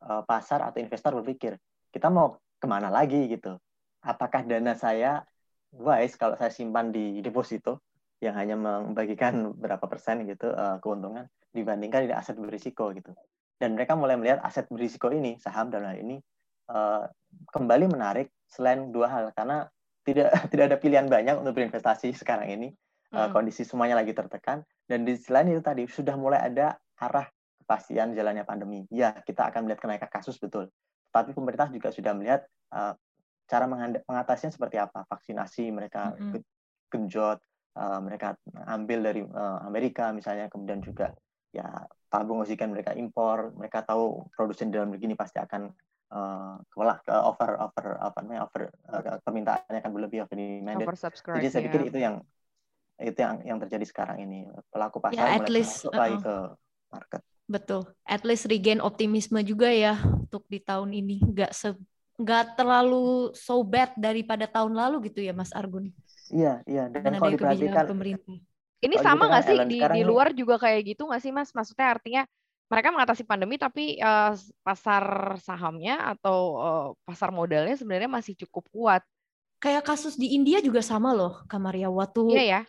uh, 0.01 0.23
pasar 0.25 0.65
atau 0.65 0.81
investor 0.81 1.13
berpikir 1.21 1.59
kita 1.91 2.07
mau 2.07 2.39
ke 2.57 2.65
mana 2.65 2.87
lagi 2.87 3.29
gitu. 3.29 3.59
Apakah 4.01 4.45
dana 4.45 4.73
saya 4.73 5.21
wise 5.71 6.19
kalau 6.19 6.35
saya 6.35 6.51
simpan 6.51 6.91
di 6.91 7.23
deposito 7.23 7.79
yang 8.21 8.37
hanya 8.37 8.53
membagikan 8.53 9.55
berapa 9.57 9.81
persen 9.89 10.27
gitu 10.29 10.53
uh, 10.53 10.77
keuntungan 10.77 11.25
dibandingkan 11.51 12.05
di 12.05 12.13
aset 12.13 12.37
berisiko 12.37 12.93
gitu. 12.93 13.17
Dan 13.57 13.73
mereka 13.73 13.97
mulai 13.97 14.17
melihat 14.17 14.41
aset 14.45 14.69
berisiko 14.69 15.09
ini 15.09 15.41
saham 15.41 15.73
dan 15.73 15.85
hal 15.85 15.97
ini 15.97 16.21
uh, 16.69 17.09
kembali 17.49 17.89
menarik 17.89 18.29
selain 18.45 18.93
dua 18.93 19.09
hal. 19.09 19.25
Karena 19.33 19.65
tidak 20.05 20.29
tidak 20.53 20.65
ada 20.69 20.77
pilihan 20.77 21.09
banyak 21.09 21.41
untuk 21.41 21.57
berinvestasi 21.57 22.13
sekarang 22.13 22.53
ini 22.53 22.69
uh, 23.17 23.33
kondisi 23.33 23.65
semuanya 23.65 23.97
lagi 23.97 24.13
tertekan. 24.13 24.61
Dan 24.85 25.01
di 25.01 25.17
selain 25.17 25.49
itu 25.49 25.61
tadi 25.65 25.89
sudah 25.89 26.13
mulai 26.13 26.45
ada 26.45 26.77
arah 27.01 27.25
kepastian 27.63 28.13
jalannya 28.13 28.45
pandemi. 28.45 28.85
Ya 28.93 29.17
kita 29.17 29.49
akan 29.49 29.65
melihat 29.65 29.81
kenaikan 29.81 30.09
kasus 30.13 30.37
betul. 30.37 30.69
Tapi 31.09 31.33
pemerintah 31.33 31.73
juga 31.73 31.89
sudah 31.89 32.13
melihat 32.13 32.45
uh, 32.69 32.93
cara 33.51 33.67
mengatasinya 33.67 34.55
seperti 34.55 34.79
apa 34.79 35.03
vaksinasi 35.03 35.67
mereka 35.75 36.15
mm-hmm. 36.15 36.39
genjot 36.87 37.43
uh, 37.75 37.99
mereka 37.99 38.39
ambil 38.71 39.03
dari 39.03 39.21
uh, 39.27 39.59
Amerika 39.67 40.15
misalnya 40.15 40.47
kemudian 40.47 40.79
juga 40.79 41.11
ya 41.51 41.67
tabung 42.07 42.39
oksigen 42.39 42.71
mereka 42.71 42.95
impor 42.95 43.51
mereka 43.59 43.83
tahu 43.83 44.23
produsen 44.31 44.71
dalam 44.71 44.95
negeri 44.95 45.11
ini 45.11 45.17
pasti 45.19 45.43
akan 45.43 45.67
uh, 46.15 46.55
ke 47.03 47.11
over 47.11 47.59
over 47.59 47.87
apa 47.99 48.17
namanya 48.23 48.47
over 48.47 48.71
uh, 48.87 49.19
permintaannya 49.19 49.79
akan 49.83 49.91
berlebih 49.91 50.23
over 50.23 50.35
demanded. 50.39 50.87
Jadi 50.87 51.47
saya 51.51 51.61
pikir 51.67 51.81
ya. 51.83 51.87
itu 51.91 51.99
yang 51.99 52.15
itu 53.01 53.19
yang 53.19 53.35
yang 53.43 53.57
terjadi 53.57 53.83
sekarang 53.83 54.23
ini 54.23 54.47
pelaku 54.69 55.01
pasar 55.01 55.35
ya, 55.35 55.41
mulai 55.41 55.49
least, 55.49 55.83
masuk 55.83 55.91
uh 55.91 55.99
lagi 55.99 56.17
ke 56.21 56.35
market 56.93 57.21
betul 57.51 57.81
at 58.07 58.23
least 58.23 58.47
regain 58.47 58.79
optimisme 58.79 59.35
juga 59.43 59.67
ya 59.67 59.99
untuk 59.99 60.47
di 60.47 60.63
tahun 60.63 60.95
ini 60.95 61.19
nggak 61.19 61.51
se 61.51 61.75
nggak 62.19 62.59
terlalu 62.59 63.31
so 63.37 63.61
bad 63.63 63.93
daripada 63.95 64.49
tahun 64.49 64.73
lalu 64.75 65.11
gitu 65.11 65.23
ya 65.23 65.31
Mas 65.31 65.53
Argun 65.55 65.91
iya 66.31 66.59
iya 66.67 66.87
dan 66.91 67.15
kalau 67.19 67.31
diperhatikan 67.35 67.85
pemerintah 67.87 68.37
ini 68.81 68.95
sama 68.97 69.29
nggak 69.29 69.45
sih 69.45 69.57
di, 69.69 69.79
di 69.79 70.01
luar 70.01 70.33
juga 70.33 70.57
kayak 70.57 70.95
gitu 70.97 71.07
nggak 71.07 71.21
sih 71.21 71.31
Mas 71.31 71.53
maksudnya 71.53 71.87
artinya 71.93 72.23
mereka 72.71 72.87
mengatasi 72.95 73.27
pandemi 73.27 73.59
tapi 73.59 73.99
uh, 73.99 74.31
pasar 74.63 75.35
sahamnya 75.43 76.15
atau 76.15 76.37
uh, 76.55 76.87
pasar 77.03 77.35
modalnya 77.35 77.75
sebenarnya 77.75 78.07
masih 78.07 78.39
cukup 78.47 78.63
kuat. 78.71 79.03
Kayak 79.59 79.91
kasus 79.91 80.15
di 80.15 80.31
India 80.31 80.63
juga 80.63 80.79
sama 80.79 81.11
loh, 81.11 81.43
Kamaria. 81.51 81.91
Waktu 81.91 82.31
iya 82.31 82.43
ya. 82.47 82.61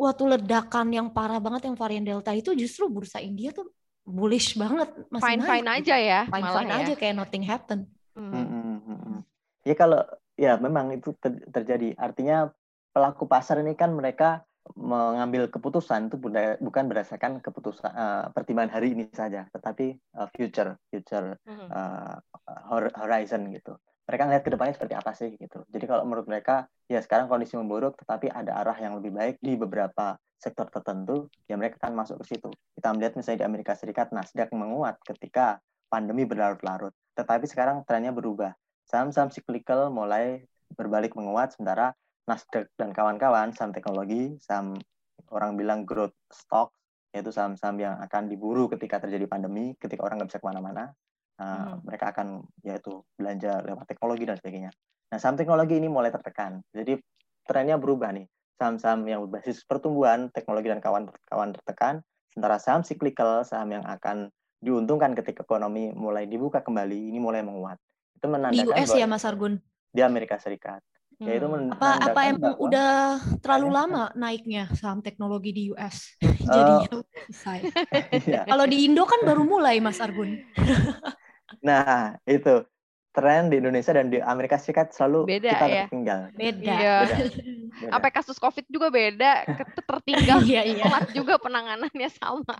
waktu 0.00 0.32
ledakan 0.32 0.88
yang 0.96 1.12
parah 1.12 1.36
banget 1.36 1.68
yang 1.68 1.76
varian 1.76 2.08
Delta 2.08 2.32
itu 2.32 2.56
justru 2.56 2.88
bursa 2.88 3.20
India 3.20 3.52
tuh 3.52 3.68
bullish 4.00 4.56
banget, 4.56 4.88
masih 5.12 5.28
fine 5.28 5.42
fine 5.44 5.68
aja 5.68 5.96
ya, 6.00 6.20
fine 6.24 6.48
fine 6.50 6.72
ya. 6.72 6.78
aja 6.80 6.94
kayak 6.96 7.14
nothing 7.20 7.44
happen. 7.44 7.84
Hmm. 8.16 8.32
Hmm, 8.32 8.48
hmm, 8.48 8.78
hmm, 8.80 9.00
hmm. 9.04 9.20
Ya 9.64 9.74
kalau 9.76 10.00
ya 10.40 10.56
memang 10.56 10.92
itu 10.94 11.12
ter 11.20 11.36
terjadi. 11.52 11.92
Artinya 12.00 12.48
pelaku 12.90 13.28
pasar 13.28 13.60
ini 13.60 13.76
kan 13.76 13.92
mereka 13.92 14.44
mengambil 14.76 15.50
keputusan 15.50 16.12
itu 16.12 16.16
bukan 16.62 16.84
berdasarkan 16.86 17.42
keputusan 17.42 17.90
uh, 17.90 18.30
pertimbangan 18.30 18.78
hari 18.78 18.94
ini 18.94 19.08
saja, 19.10 19.48
tetapi 19.50 19.98
uh, 20.14 20.28
future 20.36 20.78
future 20.92 21.34
uh, 21.48 22.16
horizon 22.94 23.50
gitu. 23.50 23.74
Mereka 24.06 24.22
ngeliat 24.26 24.42
ke 24.42 24.50
depannya 24.50 24.74
seperti 24.74 24.94
apa 24.94 25.10
sih 25.14 25.30
gitu. 25.38 25.62
Jadi 25.70 25.84
kalau 25.86 26.02
menurut 26.02 26.26
mereka 26.26 26.66
ya 26.90 26.98
sekarang 27.02 27.30
kondisi 27.30 27.54
memburuk, 27.54 27.94
tetapi 27.98 28.30
ada 28.30 28.58
arah 28.58 28.74
yang 28.78 28.98
lebih 28.98 29.14
baik 29.14 29.36
di 29.38 29.54
beberapa 29.54 30.18
sektor 30.40 30.66
tertentu, 30.72 31.28
ya 31.46 31.54
mereka 31.54 31.78
akan 31.84 31.94
masuk 31.94 32.22
ke 32.24 32.34
situ. 32.34 32.50
Kita 32.74 32.90
melihat 32.96 33.14
misalnya 33.14 33.44
di 33.44 33.46
Amerika 33.46 33.72
Serikat 33.76 34.10
Nasdaq 34.10 34.50
menguat 34.56 34.98
ketika 35.06 35.62
pandemi 35.90 36.26
berlarut-larut, 36.26 36.94
tetapi 37.14 37.44
sekarang 37.46 37.82
trennya 37.86 38.14
berubah. 38.14 38.54
Saham-saham 38.90 39.30
cyclical 39.30 39.86
mulai 39.94 40.42
berbalik 40.74 41.14
menguat, 41.14 41.54
sementara 41.54 41.94
Nasdaq 42.26 42.74
dan 42.74 42.90
kawan-kawan 42.90 43.54
saham 43.54 43.70
teknologi, 43.70 44.34
saham 44.42 44.74
orang 45.30 45.54
bilang 45.54 45.86
growth 45.86 46.14
stock, 46.26 46.74
yaitu 47.14 47.30
saham-saham 47.30 47.78
yang 47.78 47.94
akan 48.02 48.26
diburu 48.26 48.66
ketika 48.66 48.98
terjadi 48.98 49.30
pandemi, 49.30 49.78
ketika 49.78 50.02
orang 50.02 50.18
nggak 50.18 50.34
bisa 50.34 50.42
ke 50.42 50.46
mana-mana, 50.50 50.90
uh, 51.38 51.46
hmm. 51.46 51.86
mereka 51.86 52.10
akan 52.10 52.42
yaitu 52.66 53.02
belanja 53.14 53.62
lewat 53.62 53.86
teknologi 53.86 54.26
dan 54.26 54.36
sebagainya. 54.42 54.70
Nah, 55.10 55.18
saham 55.18 55.38
teknologi 55.38 55.78
ini 55.78 55.86
mulai 55.86 56.10
tertekan. 56.10 56.62
Jadi 56.74 56.98
trennya 57.46 57.78
berubah 57.78 58.10
nih. 58.14 58.26
Saham-saham 58.58 59.06
yang 59.06 59.22
berbasis 59.26 59.62
pertumbuhan, 59.66 60.34
teknologi 60.34 60.68
dan 60.68 60.82
kawan-kawan 60.82 61.50
tertekan, 61.56 62.02
sementara 62.30 62.58
saham 62.58 62.82
cyclical, 62.82 63.46
saham 63.46 63.70
yang 63.70 63.86
akan 63.86 64.30
diuntungkan 64.60 65.16
ketika 65.16 65.42
ekonomi 65.42 65.90
mulai 65.96 66.28
dibuka 66.28 66.60
kembali, 66.60 67.10
ini 67.10 67.18
mulai 67.18 67.40
menguat. 67.40 67.80
Itu 68.20 68.28
menandakan 68.28 68.52
di 68.52 68.68
US 68.68 68.90
ya 68.92 69.08
Mas 69.08 69.24
Argun? 69.24 69.56
Di 69.96 70.04
Amerika 70.04 70.36
Serikat. 70.36 70.84
Ya 71.20 71.36
itu 71.36 71.44
hmm. 71.44 71.76
apa 71.76 72.00
apa 72.00 72.20
emang 72.32 72.56
bahwa, 72.56 72.64
udah 72.64 72.92
terlalu 73.44 73.68
lama 73.68 74.04
naiknya 74.16 74.72
saham 74.72 75.04
teknologi 75.04 75.52
di 75.52 75.62
US 75.68 76.16
jadinya 76.48 76.88
uh, 76.96 77.04
iya. 78.24 78.48
Kalau 78.48 78.64
di 78.64 78.88
Indo 78.88 79.04
kan 79.04 79.20
baru 79.28 79.44
mulai 79.44 79.84
Mas 79.84 80.00
Argun. 80.00 80.40
nah 81.66 82.16
itu 82.24 82.64
tren 83.12 83.52
di 83.52 83.60
Indonesia 83.60 83.92
dan 83.92 84.08
di 84.08 84.16
Amerika 84.16 84.56
Serikat 84.56 84.96
selalu 84.96 85.28
beda, 85.28 85.50
kita 85.52 85.66
ya? 85.68 85.84
tertinggal. 85.84 86.20
Beda. 86.32 86.56
Iya. 86.56 86.96
beda. 87.04 87.16
beda. 87.68 87.90
Apa 87.92 88.08
kasus 88.16 88.40
COVID 88.40 88.64
juga 88.72 88.88
beda, 88.88 89.44
tertinggal. 89.76 90.40
iya, 90.48 90.64
iya. 90.64 90.88
juga 91.12 91.36
penanganannya 91.36 92.08
sama. 92.16 92.56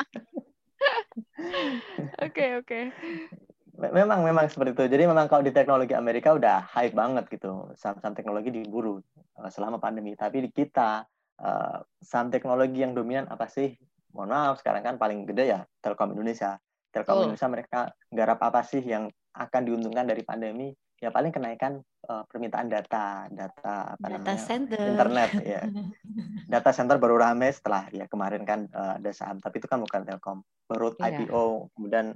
Oke 2.20 2.61
oke. 2.61 2.61
okay, 2.61 2.85
okay 2.92 3.49
memang 3.88 4.20
memang 4.20 4.44
seperti 4.52 4.76
itu. 4.76 4.84
Jadi 4.92 5.08
memang 5.08 5.24
kalau 5.24 5.40
di 5.40 5.52
teknologi 5.56 5.96
Amerika 5.96 6.36
udah 6.36 6.68
hype 6.76 6.92
banget 6.92 7.24
gitu. 7.32 7.72
Saham-saham 7.72 8.12
teknologi 8.12 8.52
diburu 8.52 9.00
selama 9.48 9.80
pandemi. 9.80 10.12
Tapi 10.12 10.44
di 10.44 10.50
kita 10.52 11.08
uh, 11.40 11.78
saham 12.04 12.28
teknologi 12.28 12.84
yang 12.84 12.92
dominan 12.92 13.24
apa 13.32 13.48
sih? 13.48 13.72
Mohon 14.12 14.28
maaf, 14.34 14.54
sekarang 14.60 14.82
kan 14.82 14.94
paling 15.00 15.24
gede 15.24 15.56
ya 15.56 15.60
Telkom 15.80 16.12
Indonesia. 16.12 16.60
Telkom 16.90 17.14
oh. 17.16 17.22
Indonesia 17.24 17.48
mereka 17.48 17.80
garap 18.10 18.38
apa 18.42 18.60
sih 18.66 18.82
yang 18.82 19.08
akan 19.32 19.62
diuntungkan 19.64 20.04
dari 20.04 20.26
pandemi? 20.26 20.74
Ya 21.00 21.08
paling 21.08 21.32
kenaikan 21.32 21.80
uh, 22.12 22.28
permintaan 22.28 22.68
data, 22.68 23.24
data 23.32 23.96
apa 23.96 24.04
data 24.04 24.20
namanya? 24.20 24.36
Center. 24.36 24.84
Internet 24.84 25.30
ya. 25.40 25.62
data 26.52 26.70
center 26.76 27.00
baru 27.00 27.16
rame 27.16 27.48
setelah 27.48 27.88
ya 27.88 28.04
kemarin 28.04 28.44
kan 28.44 28.68
uh, 28.76 29.00
ada 29.00 29.08
saham, 29.14 29.40
tapi 29.40 29.64
itu 29.64 29.68
kan 29.70 29.80
bukan 29.80 30.04
Telkom. 30.04 30.38
Baru 30.68 30.92
yeah. 31.00 31.24
IPO, 31.24 31.72
kemudian 31.72 32.12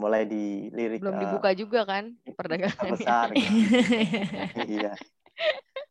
mulai 0.00 0.24
dilirik 0.24 1.04
belum 1.04 1.16
uh, 1.16 1.20
dibuka 1.20 1.50
juga 1.52 1.80
kan 1.84 2.16
perdagangan 2.24 2.86
besar 2.96 3.26
gitu. 3.36 3.52
iya. 4.80 4.96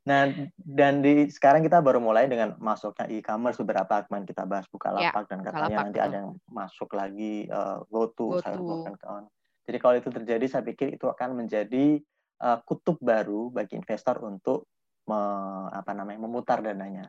Nah 0.10 0.50
dan 0.58 1.06
di 1.06 1.30
sekarang 1.30 1.62
kita 1.62 1.78
baru 1.86 2.02
mulai 2.02 2.26
dengan 2.26 2.58
masuknya 2.58 3.06
e-commerce 3.14 3.62
beberapa 3.62 4.02
kemarin 4.10 4.26
kita 4.26 4.50
bahas 4.50 4.66
buka 4.74 4.90
lapak 4.90 5.26
ya, 5.26 5.30
dan 5.30 5.40
katanya 5.46 5.62
lapak, 5.70 5.82
nanti 5.86 6.00
betul. 6.02 6.08
ada 6.10 6.16
yang 6.18 6.30
masuk 6.50 6.90
lagi 6.98 7.34
uh, 7.54 7.78
GoTo, 7.86 8.42
go 8.42 8.90
jadi 9.70 9.78
kalau 9.78 9.96
itu 10.02 10.10
terjadi 10.10 10.46
saya 10.50 10.66
pikir 10.66 10.98
itu 10.98 11.06
akan 11.06 11.46
menjadi 11.46 12.02
uh, 12.42 12.58
kutub 12.66 12.98
baru 12.98 13.54
bagi 13.54 13.78
investor 13.78 14.18
untuk 14.26 14.66
me, 15.06 15.20
apa 15.70 15.94
namanya 15.94 16.26
memutar 16.26 16.66
dananya. 16.66 17.06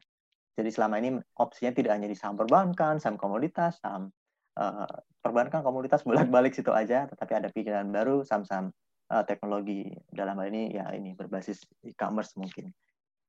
Jadi 0.52 0.68
selama 0.68 1.00
ini 1.00 1.16
opsinya 1.40 1.72
tidak 1.72 1.96
hanya 1.96 2.04
di 2.04 2.12
saham 2.12 2.36
perbankan 2.36 3.00
saham 3.00 3.16
komoditas 3.16 3.80
saham 3.80 4.12
uh, 4.58 4.90
perbankan 5.20 5.62
komunitas 5.62 6.02
bolak-balik 6.08 6.56
situ 6.56 6.72
aja, 6.72 7.06
tetapi 7.06 7.32
ada 7.36 7.48
pikiran 7.52 7.86
baru 7.92 8.24
saham-saham 8.24 8.72
uh, 9.12 9.24
teknologi 9.26 9.90
dalam 10.10 10.38
hal 10.38 10.48
ini 10.50 10.74
ya 10.74 10.90
ini 10.94 11.12
berbasis 11.14 11.62
e-commerce 11.84 12.34
mungkin. 12.38 12.72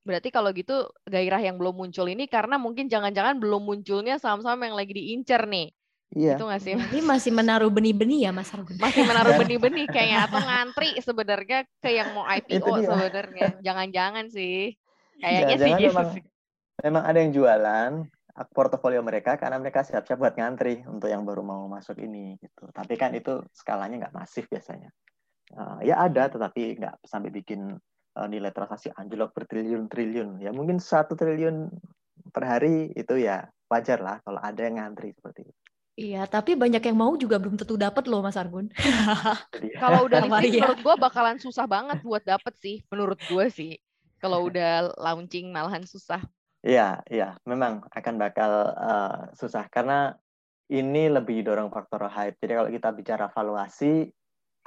Berarti 0.02 0.34
kalau 0.34 0.50
gitu 0.50 0.90
gairah 1.06 1.42
yang 1.42 1.62
belum 1.62 1.78
muncul 1.78 2.10
ini 2.10 2.26
karena 2.26 2.58
mungkin 2.58 2.90
jangan-jangan 2.90 3.38
belum 3.38 3.62
munculnya 3.70 4.18
saham-saham 4.18 4.66
yang 4.66 4.74
lagi 4.74 4.98
diincar 4.98 5.46
nih. 5.46 5.70
Iya. 6.12 6.36
Itu 6.36 6.44
nggak 6.44 6.62
sih? 6.62 6.74
Ini 6.76 7.02
masih 7.08 7.32
menaruh 7.32 7.72
benih-benih 7.72 8.28
ya 8.28 8.32
Mas 8.36 8.52
Argun? 8.52 8.76
Masih 8.82 9.08
menaruh 9.08 9.38
benih-benih 9.42 9.88
kayaknya 9.88 10.28
atau 10.28 10.42
ngantri 10.44 11.00
sebenarnya 11.00 11.60
ke 11.80 11.90
yang 11.94 12.12
mau 12.12 12.28
IPO 12.28 12.68
sebenarnya. 12.84 13.50
Jangan-jangan 13.64 14.26
sih. 14.28 14.76
Kayaknya 15.22 15.56
sih 15.56 15.72
gitu. 15.80 15.94
Memang, 15.94 16.08
memang 16.84 17.04
ada 17.06 17.18
yang 17.22 17.32
jualan, 17.32 17.92
portofolio 18.52 19.04
mereka 19.04 19.36
karena 19.36 19.60
mereka 19.60 19.84
siap-siap 19.84 20.18
buat 20.18 20.36
ngantri 20.36 20.84
untuk 20.88 21.12
yang 21.12 21.28
baru 21.28 21.44
mau 21.44 21.68
masuk 21.68 22.00
ini 22.00 22.40
gitu. 22.40 22.70
Tapi 22.72 22.94
kan 22.96 23.12
itu 23.14 23.44
skalanya 23.52 24.08
nggak 24.08 24.16
masif 24.16 24.48
biasanya. 24.48 24.90
Uh, 25.52 25.84
ya 25.84 26.00
ada, 26.00 26.32
tetapi 26.32 26.80
nggak 26.80 27.04
sampai 27.04 27.30
bikin 27.30 27.76
uh, 28.16 28.28
nilai 28.28 28.56
transaksi 28.56 28.88
anjlok 28.96 29.36
bertriliun-triliun. 29.36 30.40
Ya 30.40 30.56
mungkin 30.56 30.80
satu 30.80 31.16
triliun 31.16 31.68
per 32.32 32.48
hari 32.48 32.96
itu 32.96 33.20
ya 33.20 33.52
wajar 33.68 34.00
lah 34.00 34.24
kalau 34.24 34.40
ada 34.40 34.62
yang 34.64 34.80
ngantri 34.80 35.12
seperti 35.12 35.48
itu. 35.48 35.62
Iya, 36.00 36.24
tapi 36.24 36.56
banyak 36.56 36.80
yang 36.82 36.98
mau 36.98 37.14
juga 37.20 37.36
belum 37.36 37.60
tentu 37.60 37.76
dapat 37.76 38.08
loh 38.08 38.24
Mas 38.24 38.40
Argun. 38.40 38.72
kalau 39.84 40.08
udah 40.08 40.24
di 40.24 40.58
menurut 40.58 40.80
gue 40.80 40.96
bakalan 40.96 41.38
susah 41.38 41.68
banget 41.68 42.00
buat 42.02 42.24
dapet 42.24 42.56
sih, 42.58 42.80
menurut 42.88 43.20
gue 43.28 43.46
sih. 43.52 43.76
Kalau 44.18 44.48
udah 44.48 44.96
launching 44.96 45.52
malahan 45.52 45.84
susah. 45.84 46.24
Iya, 46.62 47.02
iya, 47.10 47.42
memang 47.50 47.90
akan 47.90 48.16
bakal 48.22 48.52
uh, 48.78 49.34
susah 49.34 49.66
karena 49.74 50.14
ini 50.70 51.10
lebih 51.10 51.42
didorong 51.42 51.74
faktor 51.74 52.06
hype. 52.06 52.38
Jadi 52.38 52.54
kalau 52.54 52.70
kita 52.70 52.90
bicara 52.94 53.26
valuasi 53.34 54.06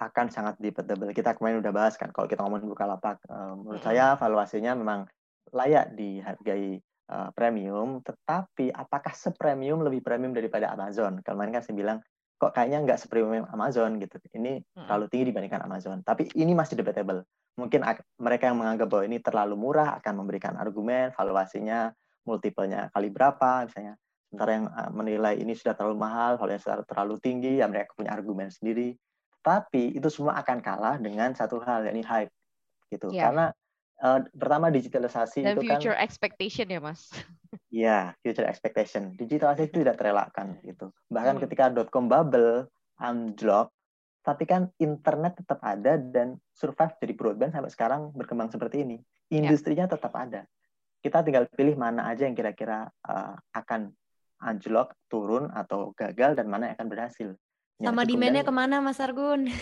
akan 0.03 0.27
sangat 0.27 0.59
debatable. 0.59 1.15
Kita 1.15 1.39
kemarin 1.39 1.63
udah 1.63 1.71
bahas 1.71 1.95
kan 1.95 2.11
kalau 2.11 2.27
kita 2.27 2.43
ngomong 2.43 2.67
buka 2.67 2.91
lapak, 2.91 3.23
uh, 3.31 3.55
menurut 3.55 3.79
saya 3.79 4.19
valuasinya 4.19 4.75
memang 4.75 5.07
layak 5.55 5.95
dihargai 5.95 6.83
uh, 7.15 7.31
premium, 7.31 8.03
tetapi 8.03 8.75
apakah 8.75 9.15
sepremium 9.15 9.87
lebih 9.87 10.03
premium 10.03 10.35
daripada 10.35 10.75
Amazon? 10.75 11.23
Kemarin 11.23 11.55
kan 11.55 11.63
saya 11.63 11.79
bilang 11.79 11.99
kok 12.35 12.53
kayaknya 12.53 12.79
nggak 12.85 12.99
sepremium 13.01 13.47
Amazon 13.51 13.97
gitu. 14.03 14.19
Ini 14.35 14.63
terlalu 14.75 15.07
tinggi 15.11 15.31
dibandingkan 15.31 15.63
Amazon. 15.65 16.03
Tapi 16.03 16.31
ini 16.35 16.53
masih 16.53 16.79
debatable 16.79 17.25
mungkin 17.55 17.87
mereka 18.19 18.51
yang 18.51 18.59
menganggap 18.59 18.87
bahwa 18.91 19.05
ini 19.07 19.19
terlalu 19.23 19.55
murah 19.55 19.95
akan 20.03 20.15
memberikan 20.23 20.59
argumen 20.59 21.15
valuasinya 21.15 21.95
multipelnya 22.27 22.91
kali 22.91 23.15
berapa 23.15 23.71
misalnya 23.71 23.95
sementara 24.27 24.51
yang 24.51 24.67
eh, 24.67 24.91
menilai 24.91 25.35
ini 25.39 25.55
sudah 25.55 25.79
terlalu 25.79 25.97
mahal 26.03 26.35
valuasinya 26.35 26.83
terlalu 26.83 27.15
tinggi 27.23 27.63
ya 27.63 27.71
mereka 27.71 27.95
punya 27.95 28.11
argumen 28.11 28.51
sendiri 28.51 28.99
tapi 29.45 29.95
itu 29.95 30.09
semua 30.11 30.35
akan 30.43 30.59
kalah 30.59 30.97
dengan 30.99 31.31
satu 31.37 31.63
hal 31.63 31.87
yakni 31.87 32.03
hype 32.03 32.33
gitu 32.91 33.15
yeah. 33.15 33.31
karena 33.31 33.47
uh, 34.05 34.21
pertama 34.37 34.69
digitalisasi 34.69 35.41
Dan 35.41 35.57
itu 35.57 35.65
kan 35.65 35.81
future 35.81 35.97
expectation 35.97 36.69
ya 36.69 36.79
mas 36.79 37.09
ya 37.73 38.13
future 38.21 38.45
expectation 38.45 39.17
digitalisasi 39.17 39.73
itu 39.73 39.81
tidak 39.81 39.97
terelakkan 39.97 40.61
gitu 40.63 40.93
bahkan 41.09 41.41
hmm. 41.41 41.43
ketika 41.49 41.73
dot-com 41.73 42.07
bubble 42.07 42.69
unlock 43.01 43.75
tapi 44.25 44.49
kan 44.49 44.73
internet 44.81 45.37
tetap 45.37 45.61
ada 45.61 46.01
dan 46.01 46.41
survive 46.57 46.97
jadi 46.97 47.13
broadband 47.13 47.53
sampai 47.53 47.69
sekarang 47.69 48.09
berkembang 48.17 48.49
seperti 48.49 48.81
ini. 48.81 48.97
Ya. 49.29 49.45
Industrinya 49.45 49.85
yeah. 49.85 49.95
tetap 49.95 50.17
ada. 50.17 50.49
kita 51.05 51.21
tinggal 51.21 51.45
pilih 51.53 51.77
mana 51.77 52.09
aja 52.09 52.25
yang 52.25 52.33
kira-kira 52.33 52.89
uh, 53.05 53.37
akan 53.53 53.93
anjlok, 54.41 54.97
turun 55.13 55.53
atau 55.53 55.93
gagal 55.93 56.33
dan 56.33 56.49
mana 56.49 56.73
yang 56.73 56.81
akan 56.81 56.89
berhasil. 56.89 57.37
Ya, 57.77 57.93
Sama 57.93 58.09
demand-nya 58.09 58.41
ke 58.41 58.49
mana 58.49 58.81
Mas 58.81 58.97
Argun? 59.05 59.45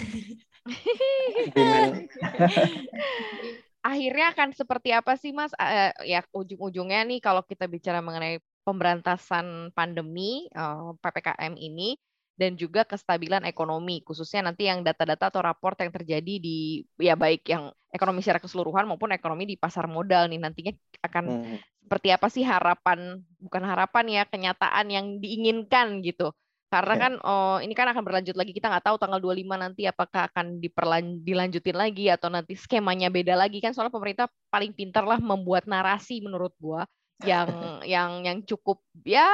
Akhirnya 3.83 4.31
akan 4.31 4.55
seperti 4.55 4.95
apa 4.95 5.18
sih 5.18 5.35
Mas? 5.35 5.51
Uh, 5.59 5.90
ya 6.07 6.23
ujung-ujungnya 6.31 7.03
nih 7.03 7.18
kalau 7.18 7.42
kita 7.42 7.66
bicara 7.66 7.99
mengenai 7.99 8.38
pemberantasan 8.62 9.75
pandemi 9.75 10.47
uh, 10.55 10.95
PPKM 11.03 11.59
ini 11.59 11.99
dan 12.38 12.57
juga 12.57 12.87
kestabilan 12.88 13.45
ekonomi 13.45 14.01
khususnya 14.03 14.49
nanti 14.51 14.64
yang 14.66 14.81
data-data 14.81 15.29
atau 15.29 15.45
raport 15.45 15.77
yang 15.85 15.92
terjadi 15.92 16.40
di 16.40 16.81
ya 16.97 17.12
baik 17.12 17.45
yang 17.45 17.68
ekonomi 17.92 18.25
secara 18.25 18.40
keseluruhan 18.40 18.88
maupun 18.88 19.12
ekonomi 19.12 19.45
di 19.45 19.61
pasar 19.61 19.85
modal 19.85 20.33
nih 20.33 20.40
nantinya 20.40 20.73
akan 21.05 21.25
hmm. 21.45 21.57
seperti 21.85 22.09
apa 22.09 22.27
sih 22.33 22.42
harapan 22.42 23.21
bukan 23.37 23.62
harapan 23.68 24.05
ya 24.09 24.23
kenyataan 24.25 24.87
yang 24.88 25.07
diinginkan 25.21 26.01
gitu 26.01 26.33
karena 26.72 26.94
ya. 26.96 27.00
kan 27.04 27.12
oh 27.20 27.61
ini 27.61 27.76
kan 27.76 27.85
akan 27.92 28.00
berlanjut 28.00 28.32
lagi. 28.32 28.56
Kita 28.56 28.72
nggak 28.72 28.88
tahu 28.88 28.96
tanggal 28.96 29.20
25 29.20 29.44
nanti 29.61 29.85
apakah 29.85 30.32
akan 30.32 30.56
diperlan 30.56 31.20
dilanjutin 31.20 31.76
lagi 31.76 32.08
atau 32.08 32.32
nanti 32.32 32.56
skemanya 32.56 33.12
beda 33.12 33.37
lagi. 33.37 33.61
Kan 33.61 33.76
soalnya 33.76 33.92
pemerintah 33.92 34.32
paling 34.48 34.72
pintar 34.72 35.04
lah 35.04 35.20
membuat 35.20 35.68
narasi 35.68 36.24
menurut 36.24 36.56
gua 36.56 36.88
yang 37.20 37.52
yang 37.92 38.11
yang 38.24 38.38
cukup 38.48 38.80
ya 39.04 39.28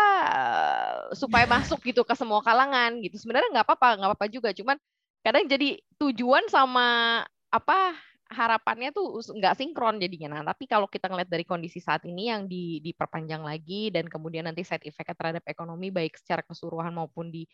supaya 1.14 1.46
masuk 1.46 1.78
gitu 1.86 2.02
ke 2.02 2.18
semua 2.18 2.42
kalangan 2.42 2.98
gitu. 3.06 3.14
Sebenarnya 3.22 3.54
nggak 3.54 3.66
apa-apa 3.70 3.88
nggak 4.02 4.08
apa-apa 4.10 4.26
juga. 4.26 4.50
Cuman 4.50 4.74
kadang 5.22 5.46
jadi 5.46 5.78
tujuan 6.02 6.50
sama 6.50 7.22
apa 7.54 7.94
harapannya 8.28 8.92
tuh 8.92 9.24
nggak 9.24 9.56
sinkron 9.56 9.96
jadinya 9.96 10.38
nah 10.38 10.52
tapi 10.52 10.68
kalau 10.68 10.84
kita 10.84 11.08
ngeliat 11.08 11.28
dari 11.32 11.48
kondisi 11.48 11.80
saat 11.80 12.04
ini 12.04 12.28
yang 12.28 12.44
di 12.44 12.78
diperpanjang 12.84 13.40
lagi 13.40 13.88
dan 13.88 14.04
kemudian 14.04 14.44
nanti 14.44 14.62
side 14.62 14.84
effect 14.84 15.16
terhadap 15.16 15.44
ekonomi 15.48 15.88
baik 15.88 16.16
secara 16.20 16.44
keseluruhan 16.44 16.92
maupun 16.92 17.32
di 17.32 17.48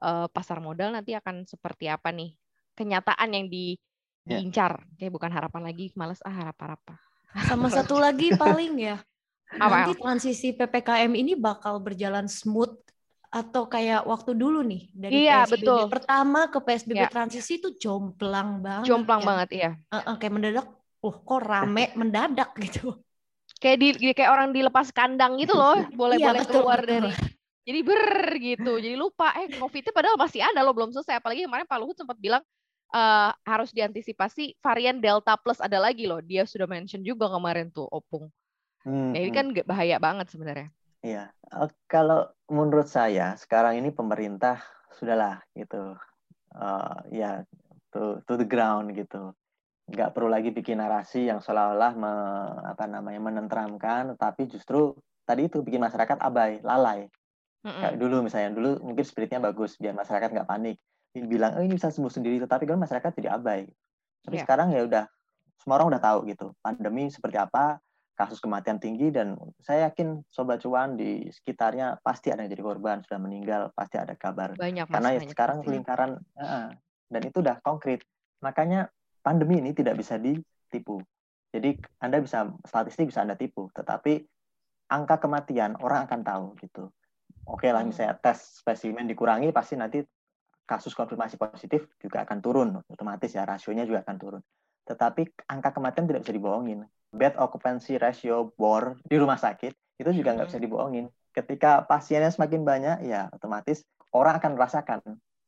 uh, 0.00 0.24
pasar 0.32 0.64
modal 0.64 0.96
nanti 0.96 1.12
akan 1.12 1.44
seperti 1.44 1.92
apa 1.92 2.08
nih 2.08 2.32
kenyataan 2.72 3.28
yang 3.36 3.46
di 3.52 3.76
ya. 4.24 4.40
diincar 4.40 4.88
kayak 4.96 5.12
bukan 5.12 5.30
harapan 5.30 5.62
lagi 5.68 5.92
males 5.92 6.24
ah 6.24 6.32
harap 6.32 6.56
apa 6.64 6.96
sama 7.44 7.68
satu 7.68 8.00
lagi 8.04 8.32
paling 8.32 8.74
ya 8.80 8.96
apa? 9.60 9.86
Nanti 9.86 9.94
transisi 10.00 10.48
PPKM 10.56 11.12
ini 11.14 11.38
bakal 11.38 11.78
berjalan 11.78 12.26
smooth 12.26 12.74
atau 13.34 13.66
kayak 13.66 14.06
waktu 14.06 14.30
dulu 14.38 14.62
nih 14.62 14.94
dari 14.94 15.26
iya, 15.26 15.42
PSBB 15.42 15.66
betul. 15.66 15.80
pertama 15.90 16.46
ke 16.46 16.58
PSBB 16.62 17.02
ya. 17.02 17.10
transisi 17.10 17.58
itu 17.58 17.74
jomplang 17.74 18.62
banget. 18.62 18.86
Jomplang 18.86 19.20
ya. 19.20 19.26
banget, 19.26 19.48
iya. 19.50 19.70
Uh, 19.90 19.98
uh, 19.98 20.14
kayak 20.22 20.32
mendadak, 20.38 20.66
uh 21.02 21.16
kok 21.18 21.40
rame 21.42 21.84
mendadak 22.00 22.54
gitu. 22.62 22.94
Kayak 23.58 23.76
di 23.82 23.88
kayak 24.14 24.30
orang 24.30 24.54
dilepas 24.54 24.94
kandang 24.94 25.34
gitu 25.42 25.58
loh, 25.58 25.82
boleh-boleh 25.98 26.46
iya, 26.46 26.46
keluar 26.46 26.78
betul. 26.86 27.10
dari 27.10 27.10
jadi 27.64 27.80
ber 27.80 28.04
gitu, 28.44 28.72
jadi 28.76 28.92
lupa 28.92 29.32
eh 29.40 29.48
COVID-nya 29.56 29.92
padahal 29.96 30.20
masih 30.20 30.44
ada 30.44 30.60
loh 30.60 30.76
belum 30.76 30.92
selesai. 30.92 31.16
Apalagi 31.16 31.48
kemarin 31.48 31.64
Pak 31.64 31.78
Luhut 31.80 31.96
sempat 31.96 32.20
bilang 32.20 32.44
uh, 32.92 33.32
harus 33.42 33.72
diantisipasi 33.72 34.60
varian 34.60 35.00
Delta 35.00 35.32
plus 35.40 35.58
ada 35.64 35.80
lagi 35.80 36.04
loh. 36.04 36.20
Dia 36.20 36.44
sudah 36.44 36.68
mention 36.68 37.00
juga 37.00 37.26
kemarin 37.26 37.72
tuh 37.72 37.88
Opung. 37.88 38.28
Hmm, 38.84 39.16
nah, 39.16 39.18
ini 39.18 39.32
hmm. 39.32 39.38
kan 39.40 39.46
bahaya 39.64 39.96
banget 39.96 40.28
sebenarnya. 40.28 40.68
Iya, 41.04 41.28
uh, 41.52 41.68
kalau 41.84 42.32
menurut 42.48 42.88
saya 42.88 43.36
sekarang 43.36 43.76
ini 43.76 43.92
pemerintah 43.92 44.64
sudahlah 44.88 45.44
gitu, 45.52 45.92
uh, 46.56 46.96
ya 47.12 47.44
to 47.92 48.24
to 48.24 48.40
the 48.40 48.48
ground 48.48 48.96
gitu, 48.96 49.36
nggak 49.92 50.16
perlu 50.16 50.32
lagi 50.32 50.48
bikin 50.48 50.80
narasi 50.80 51.28
yang 51.28 51.44
seolah-olah 51.44 51.92
me, 51.92 52.12
apa 52.72 52.88
namanya 52.88 53.20
menenteramkan, 53.20 54.16
tapi 54.16 54.48
justru 54.48 54.96
tadi 55.28 55.52
itu 55.52 55.60
bikin 55.60 55.84
masyarakat 55.84 56.16
abai, 56.24 56.64
lalai. 56.64 57.04
Mm-mm. 57.68 57.80
Kayak 57.84 57.96
dulu 58.00 58.16
misalnya, 58.24 58.56
dulu 58.56 58.70
mungkin 58.80 59.04
spiritnya 59.04 59.44
bagus 59.44 59.76
biar 59.76 59.92
masyarakat 59.92 60.32
nggak 60.32 60.48
panik, 60.48 60.80
bilang 61.12 61.52
oh 61.56 61.62
ini 61.64 61.76
bisa 61.76 61.92
sembuh 61.92 62.12
sendiri, 62.12 62.40
tetapi 62.40 62.64
kan 62.64 62.80
masyarakat 62.80 63.12
jadi 63.20 63.36
abai. 63.36 63.68
Tapi 64.24 64.40
yeah. 64.40 64.44
sekarang 64.48 64.72
ya 64.72 64.88
udah 64.88 65.04
semua 65.60 65.76
orang 65.76 65.92
udah 65.92 66.00
tahu 66.00 66.32
gitu, 66.32 66.56
pandemi 66.64 67.12
seperti 67.12 67.36
apa, 67.36 67.76
kasus 68.14 68.38
kematian 68.38 68.78
tinggi 68.78 69.10
dan 69.10 69.34
saya 69.58 69.90
yakin 69.90 70.22
sobat 70.30 70.62
cuan 70.62 70.94
di 70.94 71.26
sekitarnya 71.34 71.98
pasti 71.98 72.30
ada 72.30 72.46
yang 72.46 72.54
jadi 72.54 72.62
korban 72.62 73.02
sudah 73.02 73.18
meninggal 73.18 73.62
pasti 73.74 73.98
ada 73.98 74.14
kabar. 74.14 74.54
Banyak, 74.54 74.86
karena 74.86 75.10
ya 75.18 75.20
sekarang 75.26 75.66
lingkaran 75.66 76.22
uh, 76.38 76.70
dan 77.10 77.22
itu 77.26 77.42
udah 77.42 77.58
konkret. 77.58 78.06
Makanya 78.38 78.86
pandemi 79.18 79.58
ini 79.58 79.74
tidak 79.74 79.98
bisa 79.98 80.14
ditipu. 80.14 81.02
Jadi 81.50 81.74
anda 81.98 82.22
bisa 82.22 82.50
statistik 82.62 83.10
bisa 83.10 83.26
anda 83.26 83.34
tipu 83.34 83.66
tetapi 83.74 84.22
angka 84.90 85.18
kematian 85.18 85.74
orang 85.82 86.06
akan 86.06 86.20
tahu 86.22 86.46
gitu. 86.62 86.90
Oke 87.50 87.68
lah 87.74 87.82
hmm. 87.82 87.90
misalnya 87.90 88.14
tes 88.22 88.62
spesimen 88.62 89.10
dikurangi 89.10 89.50
pasti 89.50 89.74
nanti 89.74 89.98
kasus 90.64 90.96
konfirmasi 90.96 91.36
positif 91.36 91.90
juga 92.00 92.24
akan 92.24 92.38
turun 92.40 92.68
otomatis 92.88 93.34
ya 93.34 93.42
rasionya 93.42 93.82
juga 93.82 94.06
akan 94.06 94.16
turun. 94.16 94.42
Tetapi 94.86 95.50
angka 95.50 95.74
kematian 95.74 96.06
tidak 96.06 96.22
bisa 96.22 96.34
dibohongin 96.36 96.86
bed 97.14 97.38
occupancy 97.38 97.94
ratio 97.96 98.50
bor 98.58 98.98
di 99.06 99.16
rumah 99.16 99.38
sakit 99.38 99.72
itu 100.02 100.10
juga 100.10 100.34
nggak 100.34 100.50
bisa 100.50 100.58
hmm. 100.58 100.66
dibohongin. 100.66 101.06
Ketika 101.34 101.86
pasiennya 101.86 102.30
semakin 102.30 102.62
banyak, 102.66 102.96
ya 103.06 103.30
otomatis 103.30 103.82
orang 104.14 104.38
akan 104.38 104.50
merasakan. 104.58 105.00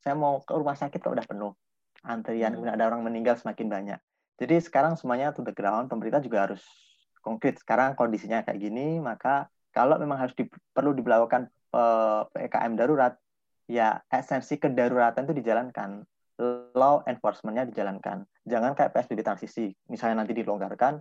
Saya 0.03 0.15
mau 0.15 0.43
ke 0.43 0.55
rumah 0.55 0.79
sakit 0.79 0.99
kok 0.99 1.15
udah 1.15 1.27
penuh. 1.27 1.53
Antrian, 2.07 2.55
hmm. 2.55 2.71
ada 2.71 2.87
orang 2.87 3.03
meninggal 3.03 3.39
semakin 3.39 3.67
banyak. 3.67 3.99
Jadi 4.39 4.63
sekarang 4.63 4.95
semuanya 4.95 5.35
to 5.35 5.43
the 5.43 5.55
ground, 5.55 5.91
pemerintah 5.91 6.23
juga 6.23 6.47
harus 6.47 6.63
konkret. 7.25 7.59
Sekarang 7.59 7.99
kondisinya 7.99 8.47
kayak 8.47 8.59
gini, 8.63 9.03
maka 9.03 9.51
kalau 9.75 9.99
memang 9.99 10.23
harus 10.23 10.35
di, 10.39 10.47
perlu 10.47 10.95
diberlakukan 10.95 11.51
uh, 11.75 12.29
eh, 12.39 12.47
PKM 12.47 12.73
darurat, 12.79 13.19
ya 13.67 13.99
esensi 14.13 14.61
kedaruratan 14.61 15.27
itu 15.27 15.35
dijalankan. 15.43 16.07
Law 16.77 17.01
enforcement-nya 17.09 17.65
dijalankan. 17.73 18.29
Jangan 18.45 18.77
kayak 18.77 18.93
PSBB 18.93 19.25
transisi. 19.25 19.73
Misalnya 19.89 20.21
nanti 20.23 20.37
dilonggarkan, 20.37 21.01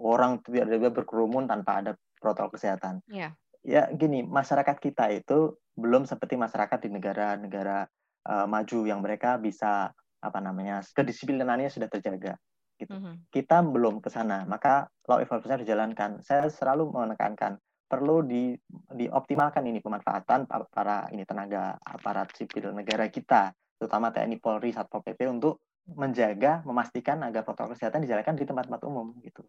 orang 0.00 0.40
tidak 0.42 0.68
ada 0.68 0.90
berkerumun 0.90 1.44
tanpa 1.46 1.84
ada 1.84 1.92
protokol 2.20 2.56
kesehatan. 2.56 3.04
Yeah. 3.08 3.36
Ya 3.60 3.88
gini, 3.92 4.24
masyarakat 4.24 4.76
kita 4.80 5.12
itu 5.12 5.60
belum 5.76 6.08
seperti 6.08 6.36
masyarakat 6.40 6.78
di 6.80 6.88
negara-negara 6.92 7.88
uh, 8.28 8.46
maju 8.48 8.78
yang 8.88 9.00
mereka 9.04 9.36
bisa 9.36 9.92
apa 10.20 10.38
namanya 10.40 10.84
kedisiplinannya 10.84 11.68
sudah 11.68 11.88
terjaga. 11.88 12.36
Gitu. 12.80 12.92
Mm 12.92 13.00
-hmm. 13.00 13.14
Kita 13.28 13.60
belum 13.60 14.00
ke 14.00 14.08
sana, 14.08 14.48
maka 14.48 14.88
law 15.04 15.20
enforcement 15.20 15.60
dijalankan. 15.60 16.24
Saya 16.24 16.48
selalu 16.48 16.92
menekankan 16.92 17.60
perlu 17.84 18.24
di 18.24 18.56
dioptimalkan 18.96 19.66
ini 19.66 19.84
pemanfaatan 19.84 20.48
para 20.70 21.10
ini 21.12 21.26
tenaga 21.28 21.76
aparat 21.84 22.32
sipil 22.32 22.72
negara 22.72 23.10
kita, 23.12 23.52
terutama 23.76 24.08
TNI 24.14 24.38
Polri 24.40 24.72
Satpol 24.72 25.04
PP 25.04 25.20
untuk 25.28 25.60
menjaga, 25.90 26.62
memastikan 26.62 27.20
agar 27.26 27.42
protokol 27.42 27.74
kesehatan 27.74 28.06
dijalankan 28.06 28.38
di 28.38 28.46
tempat-tempat 28.46 28.80
umum 28.86 29.12
gitu 29.26 29.42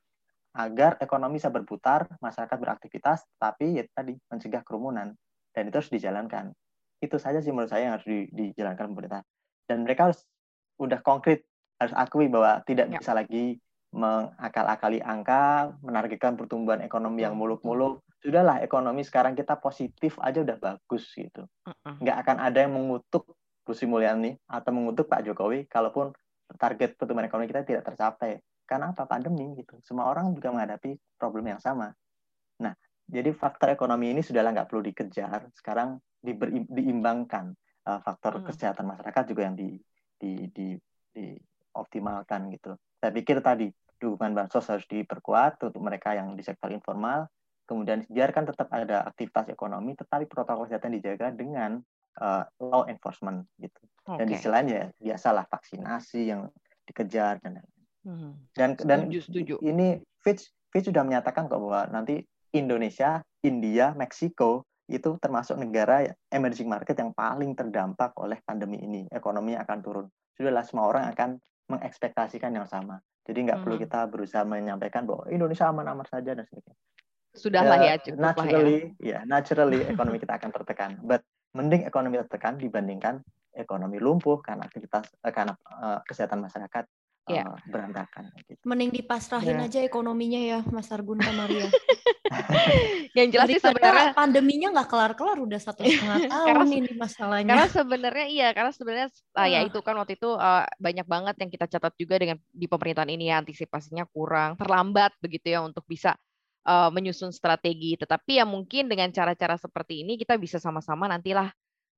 agar 0.51 0.99
ekonomi 0.99 1.39
bisa 1.39 1.47
berputar, 1.47 2.11
masyarakat 2.19 2.57
beraktivitas, 2.59 3.23
tapi 3.39 3.79
ya 3.79 3.83
tadi 3.95 4.15
mencegah 4.27 4.63
kerumunan 4.67 5.15
dan 5.55 5.63
itu 5.67 5.75
harus 5.79 5.91
dijalankan. 5.91 6.51
Itu 6.99 7.17
saja 7.17 7.39
sih 7.39 7.55
menurut 7.55 7.71
saya 7.71 7.87
yang 7.87 7.93
harus 7.99 8.07
di, 8.07 8.27
dijalankan 8.31 8.91
pemerintah. 8.91 9.21
Dan 9.65 9.87
mereka 9.87 10.11
harus 10.11 10.19
udah 10.79 10.99
konkret 10.99 11.47
harus 11.79 11.95
akui 11.97 12.29
bahwa 12.29 12.61
tidak 12.67 12.91
ya. 12.91 12.99
bisa 12.99 13.11
lagi 13.15 13.57
mengakal-akali 13.91 15.03
angka, 15.03 15.75
menargetkan 15.83 16.39
pertumbuhan 16.39 16.79
ekonomi 16.79 17.27
yang 17.27 17.35
muluk-muluk. 17.35 17.99
Sudahlah, 18.23 18.63
ekonomi 18.63 19.03
sekarang 19.03 19.35
kita 19.35 19.59
positif 19.59 20.15
aja 20.21 20.39
udah 20.45 20.55
bagus 20.55 21.11
gitu. 21.11 21.43
Nggak 21.99 22.17
akan 22.23 22.37
ada 22.39 22.59
yang 22.63 22.77
mengutuk 22.77 23.35
Bu 23.65 23.75
Sri 23.75 23.89
Mulyani 23.89 24.37
atau 24.47 24.71
mengutuk 24.71 25.11
Pak 25.11 25.27
Jokowi 25.27 25.67
kalaupun 25.67 26.15
target 26.55 26.95
pertumbuhan 26.95 27.27
ekonomi 27.27 27.51
kita 27.51 27.67
tidak 27.67 27.83
tercapai. 27.83 28.39
Karena 28.71 28.95
apa? 28.95 29.03
Pandemi 29.03 29.51
gitu. 29.59 29.75
Semua 29.83 30.07
orang 30.07 30.31
juga 30.31 30.55
menghadapi 30.55 31.19
problem 31.19 31.51
yang 31.51 31.59
sama. 31.59 31.91
Nah, 32.63 32.71
jadi 33.03 33.35
faktor 33.35 33.75
ekonomi 33.75 34.15
ini 34.15 34.23
sudahlah 34.23 34.55
nggak 34.55 34.71
perlu 34.71 34.79
dikejar. 34.87 35.51
Sekarang 35.51 35.99
diberi, 36.23 36.63
diimbangkan 36.71 37.51
uh, 37.83 37.99
faktor 37.99 38.39
hmm. 38.39 38.47
kesehatan 38.47 38.87
masyarakat 38.87 39.23
juga 39.27 39.41
yang 39.43 39.59
di, 39.59 39.75
di, 40.15 40.47
di, 40.55 40.67
di 41.11 41.35
optimalkan 41.75 42.47
gitu. 42.55 42.79
Saya 43.03 43.11
pikir 43.11 43.43
tadi 43.43 43.67
dukungan 43.99 44.31
bansos 44.31 44.63
harus 44.71 44.87
diperkuat 44.87 45.59
untuk 45.67 45.83
mereka 45.83 46.15
yang 46.15 46.31
di 46.39 46.43
sektor 46.47 46.71
informal. 46.71 47.27
Kemudian 47.67 48.07
biarkan 48.07 48.47
tetap 48.47 48.71
ada 48.71 49.03
aktivitas 49.03 49.51
ekonomi, 49.51 49.99
tetapi 49.99 50.31
protokol 50.31 50.71
kesehatan 50.71 50.95
dijaga 50.95 51.35
dengan 51.35 51.83
uh, 52.23 52.43
law 52.63 52.87
enforcement 52.87 53.47
gitu. 53.59 53.83
Okay. 54.07 54.15
Dan 54.15 54.25
di 54.31 54.35
sisi 54.39 54.47
lain 54.47 54.67
ya 54.71 54.83
biasalah 54.95 55.43
vaksinasi 55.51 56.21
yang 56.31 56.47
dikejar 56.87 57.43
dan 57.43 57.59
lain-lain. 57.59 57.80
Hmm. 58.01 58.33
Dan 58.57 58.73
dan 58.81 59.07
setuju, 59.07 59.19
setuju. 59.29 59.55
ini 59.61 60.01
Fitch 60.25 60.49
Fitch 60.73 60.89
sudah 60.89 61.05
menyatakan 61.05 61.45
kok 61.45 61.61
bahwa 61.61 61.85
nanti 61.93 62.25
Indonesia, 62.51 63.21
India, 63.45 63.93
Meksiko 63.93 64.65
itu 64.91 65.15
termasuk 65.23 65.55
negara 65.55 66.03
emerging 66.27 66.67
market 66.67 66.99
yang 66.99 67.15
paling 67.15 67.55
terdampak 67.55 68.11
oleh 68.19 68.41
pandemi 68.43 68.81
ini. 68.83 69.07
Ekonomi 69.07 69.55
akan 69.55 69.77
turun. 69.79 70.05
Sudahlah 70.35 70.67
semua 70.67 70.91
orang 70.91 71.07
akan 71.15 71.39
mengekspektasikan 71.71 72.51
yang 72.51 72.67
sama. 72.67 72.99
Jadi 73.23 73.47
nggak 73.47 73.61
hmm. 73.61 73.65
perlu 73.65 73.77
kita 73.79 73.99
berusaha 74.11 74.43
menyampaikan 74.43 75.07
bahwa 75.07 75.29
Indonesia 75.31 75.69
aman-aman 75.71 76.03
saja 76.09 76.35
dan 76.35 76.43
sebagainya. 76.43 76.79
Sudahlah 77.31 77.79
ya, 77.79 77.95
ya 77.95 78.03
cukup 78.03 78.19
naturally, 78.19 78.77
ya. 78.99 79.07
ya 79.07 79.19
naturally 79.23 79.79
ekonomi 79.87 80.17
kita 80.19 80.35
akan 80.35 80.51
tertekan. 80.51 80.91
But 80.99 81.23
mending 81.55 81.87
ekonomi 81.87 82.19
tertekan 82.19 82.59
dibandingkan 82.59 83.23
ekonomi 83.55 84.03
lumpuh 84.03 84.43
karena 84.43 84.67
aktivitas 84.67 85.07
eh, 85.23 85.31
karena 85.31 85.55
uh, 85.67 85.99
kesehatan 86.03 86.43
masyarakat 86.43 86.83
yeah. 87.29 87.45
uh, 87.45 87.57
berantakan. 87.69 88.31
Gitu. 88.47 88.61
Mending 88.65 88.91
dipasrahin 88.93 89.57
yeah. 89.61 89.67
aja 89.67 89.79
ekonominya 89.85 90.41
ya, 90.41 90.59
Mas 90.69 90.89
Argun 90.89 91.21
Maria. 91.21 91.67
yang 93.17 93.27
jelas 93.27 93.47
sih 93.51 93.59
sebenarnya 93.59 94.15
pandeminya 94.15 94.71
nggak 94.71 94.87
kelar-kelar 94.87 95.37
udah 95.43 95.59
satu 95.59 95.83
setengah 95.83 96.19
tahun 96.31 96.67
ini 96.71 96.91
masalahnya. 96.95 97.51
Karena 97.51 97.67
sebenarnya 97.67 98.27
iya, 98.31 98.47
karena 98.55 98.71
sebenarnya 98.71 99.07
uh, 99.35 99.47
ya 99.47 99.59
itu 99.67 99.79
kan 99.83 99.95
waktu 99.99 100.15
itu 100.15 100.29
uh, 100.31 100.63
banyak 100.79 101.05
banget 101.05 101.35
yang 101.43 101.49
kita 101.51 101.65
catat 101.67 101.93
juga 101.99 102.15
dengan 102.17 102.37
di 102.49 102.65
pemerintahan 102.65 103.11
ini 103.11 103.29
ya 103.29 103.43
antisipasinya 103.43 104.07
kurang, 104.09 104.55
terlambat 104.55 105.11
begitu 105.19 105.51
ya 105.51 105.59
untuk 105.59 105.83
bisa 105.85 106.15
uh, 106.65 106.89
menyusun 106.89 107.35
strategi. 107.35 107.99
Tetapi 107.99 108.39
ya 108.39 108.45
mungkin 108.47 108.87
dengan 108.87 109.11
cara-cara 109.11 109.59
seperti 109.59 110.07
ini 110.07 110.15
kita 110.15 110.39
bisa 110.39 110.57
sama-sama 110.57 111.11
nantilah 111.11 111.51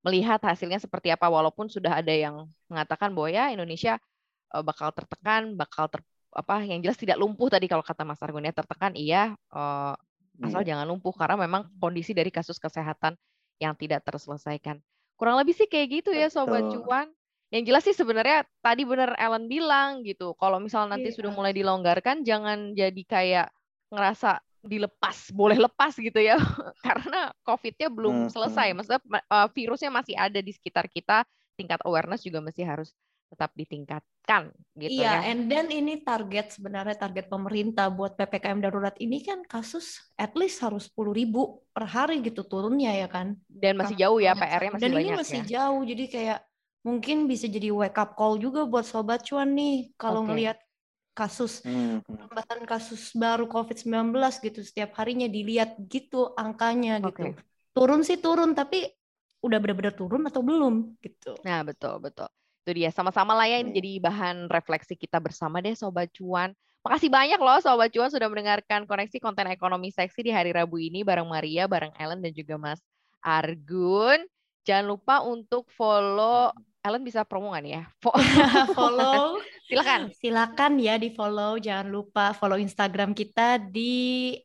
melihat 0.04 0.42
hasilnya 0.44 0.84
seperti 0.84 1.16
apa 1.16 1.32
walaupun 1.32 1.72
sudah 1.72 2.04
ada 2.04 2.12
yang 2.12 2.44
mengatakan 2.68 3.16
bahwa 3.16 3.32
ya 3.32 3.56
Indonesia 3.56 3.96
bakal 4.62 4.94
tertekan, 4.94 5.58
bakal 5.58 5.90
ter 5.90 6.06
apa 6.34 6.66
yang 6.66 6.82
jelas 6.82 6.98
tidak 6.98 7.18
lumpuh 7.22 7.46
tadi 7.50 7.70
kalau 7.70 7.86
kata 7.86 8.02
Mas 8.02 8.18
Argun 8.22 8.42
ya 8.42 8.54
tertekan 8.54 8.98
iya 8.98 9.38
uh, 9.54 9.94
asal 10.42 10.66
yeah. 10.66 10.74
jangan 10.74 10.90
lumpuh 10.90 11.14
karena 11.14 11.38
memang 11.38 11.70
kondisi 11.78 12.18
dari 12.18 12.34
kasus 12.34 12.58
kesehatan 12.58 13.14
yang 13.62 13.78
tidak 13.78 14.02
terselesaikan. 14.02 14.82
Kurang 15.14 15.38
lebih 15.38 15.54
sih 15.54 15.70
kayak 15.70 16.02
gitu 16.02 16.10
ya 16.10 16.28
sobat 16.34 16.66
cuan. 16.74 17.14
Yang 17.54 17.64
jelas 17.70 17.84
sih 17.86 17.94
sebenarnya 17.94 18.50
tadi 18.66 18.82
benar 18.82 19.14
Ellen 19.14 19.46
bilang 19.46 20.02
gitu. 20.02 20.34
Kalau 20.42 20.58
misal 20.58 20.90
nanti 20.90 21.14
yeah. 21.14 21.18
sudah 21.22 21.32
mulai 21.32 21.54
dilonggarkan 21.54 22.26
jangan 22.26 22.74
jadi 22.74 23.04
kayak 23.06 23.48
ngerasa 23.94 24.42
dilepas, 24.66 25.30
boleh 25.30 25.62
lepas 25.62 25.94
gitu 25.94 26.18
ya. 26.18 26.42
karena 26.88 27.30
COVID-nya 27.46 27.94
belum 27.94 28.26
hmm, 28.26 28.30
selesai. 28.34 28.74
Hmm. 28.74 28.76
Maksudnya 28.82 29.02
uh, 29.30 29.48
virusnya 29.54 29.94
masih 29.94 30.18
ada 30.18 30.42
di 30.42 30.50
sekitar 30.50 30.90
kita, 30.90 31.30
tingkat 31.54 31.78
awareness 31.86 32.26
juga 32.26 32.42
masih 32.42 32.66
harus 32.66 32.90
tetap 33.32 33.52
ditingkatkan 33.58 34.54
gitu 34.78 35.02
iya, 35.04 35.20
ya. 35.26 35.34
and 35.34 35.50
then 35.50 35.68
ini 35.74 36.06
target 36.06 36.54
sebenarnya 36.54 36.96
target 36.96 37.28
pemerintah 37.28 37.90
buat 37.90 38.14
PPKM 38.14 38.62
darurat 38.62 38.94
ini 39.02 39.26
kan 39.26 39.42
kasus 39.46 40.00
at 40.16 40.38
least 40.38 40.62
harus 40.62 40.88
10 40.94 41.12
ribu 41.12 41.66
per 41.74 41.90
hari 41.90 42.22
gitu 42.22 42.46
turunnya 42.46 42.94
ya 42.94 43.10
kan. 43.10 43.36
Dan 43.50 43.82
masih 43.82 43.98
jauh 43.98 44.22
ya 44.22 44.38
PR-nya 44.38 44.72
masih 44.78 44.84
Dan 44.86 44.92
banyak 44.94 45.06
ini 45.10 45.18
masih 45.18 45.40
ya. 45.44 45.50
jauh 45.58 45.82
jadi 45.82 46.06
kayak 46.08 46.40
mungkin 46.84 47.18
bisa 47.26 47.48
jadi 47.48 47.72
wake 47.74 47.98
up 47.98 48.14
call 48.14 48.38
juga 48.38 48.68
buat 48.68 48.86
sobat 48.86 49.24
cuan 49.26 49.56
nih 49.56 49.96
kalau 49.96 50.22
okay. 50.22 50.28
ngelihat 50.30 50.58
kasus 51.14 51.62
hmm, 51.62 52.02
hmm. 52.04 52.18
tambahan 52.26 52.62
kasus 52.66 53.14
baru 53.14 53.46
COVID-19 53.46 54.18
gitu 54.44 54.60
setiap 54.66 54.98
harinya 54.98 55.30
dilihat 55.30 55.78
gitu 55.90 56.34
angkanya 56.34 57.00
gitu. 57.02 57.38
Turun 57.74 58.02
sih 58.06 58.22
turun 58.22 58.54
tapi 58.54 58.86
udah 59.44 59.58
benar-benar 59.60 59.94
turun 59.94 60.24
atau 60.26 60.42
belum 60.42 60.98
gitu. 61.04 61.38
Nah, 61.44 61.62
betul, 61.68 62.00
betul. 62.00 62.30
Itu 62.64 62.72
dia, 62.80 62.90
sama-sama 62.96 63.36
lah 63.36 63.44
ya 63.44 63.60
ini 63.60 63.76
jadi 63.76 64.00
bahan 64.00 64.48
refleksi 64.48 64.96
kita 64.96 65.20
bersama 65.20 65.60
deh 65.60 65.76
Sobat 65.76 66.08
Cuan. 66.16 66.56
Makasih 66.88 67.12
banyak 67.12 67.36
loh 67.36 67.60
Sobat 67.60 67.92
Cuan 67.92 68.08
sudah 68.08 68.32
mendengarkan 68.32 68.88
koneksi 68.88 69.20
konten 69.20 69.52
ekonomi 69.52 69.92
seksi 69.92 70.24
di 70.24 70.32
hari 70.32 70.56
Rabu 70.56 70.80
ini 70.80 71.04
bareng 71.04 71.28
Maria, 71.28 71.68
bareng 71.68 71.92
Ellen 72.00 72.24
dan 72.24 72.32
juga 72.32 72.56
Mas 72.56 72.80
Argun. 73.20 74.24
Jangan 74.64 74.86
lupa 74.88 75.20
untuk 75.28 75.68
follow 75.76 76.56
Ellen 76.80 77.04
bisa 77.04 77.28
promo 77.28 77.52
ya? 77.60 77.84
follow. 78.80 79.44
Silakan. 79.68 80.12
Silakan 80.16 80.80
ya 80.80 80.96
di 80.96 81.12
follow. 81.12 81.60
Jangan 81.60 81.92
lupa 81.92 82.32
follow 82.32 82.56
Instagram 82.56 83.12
kita 83.12 83.60
di 83.60 84.36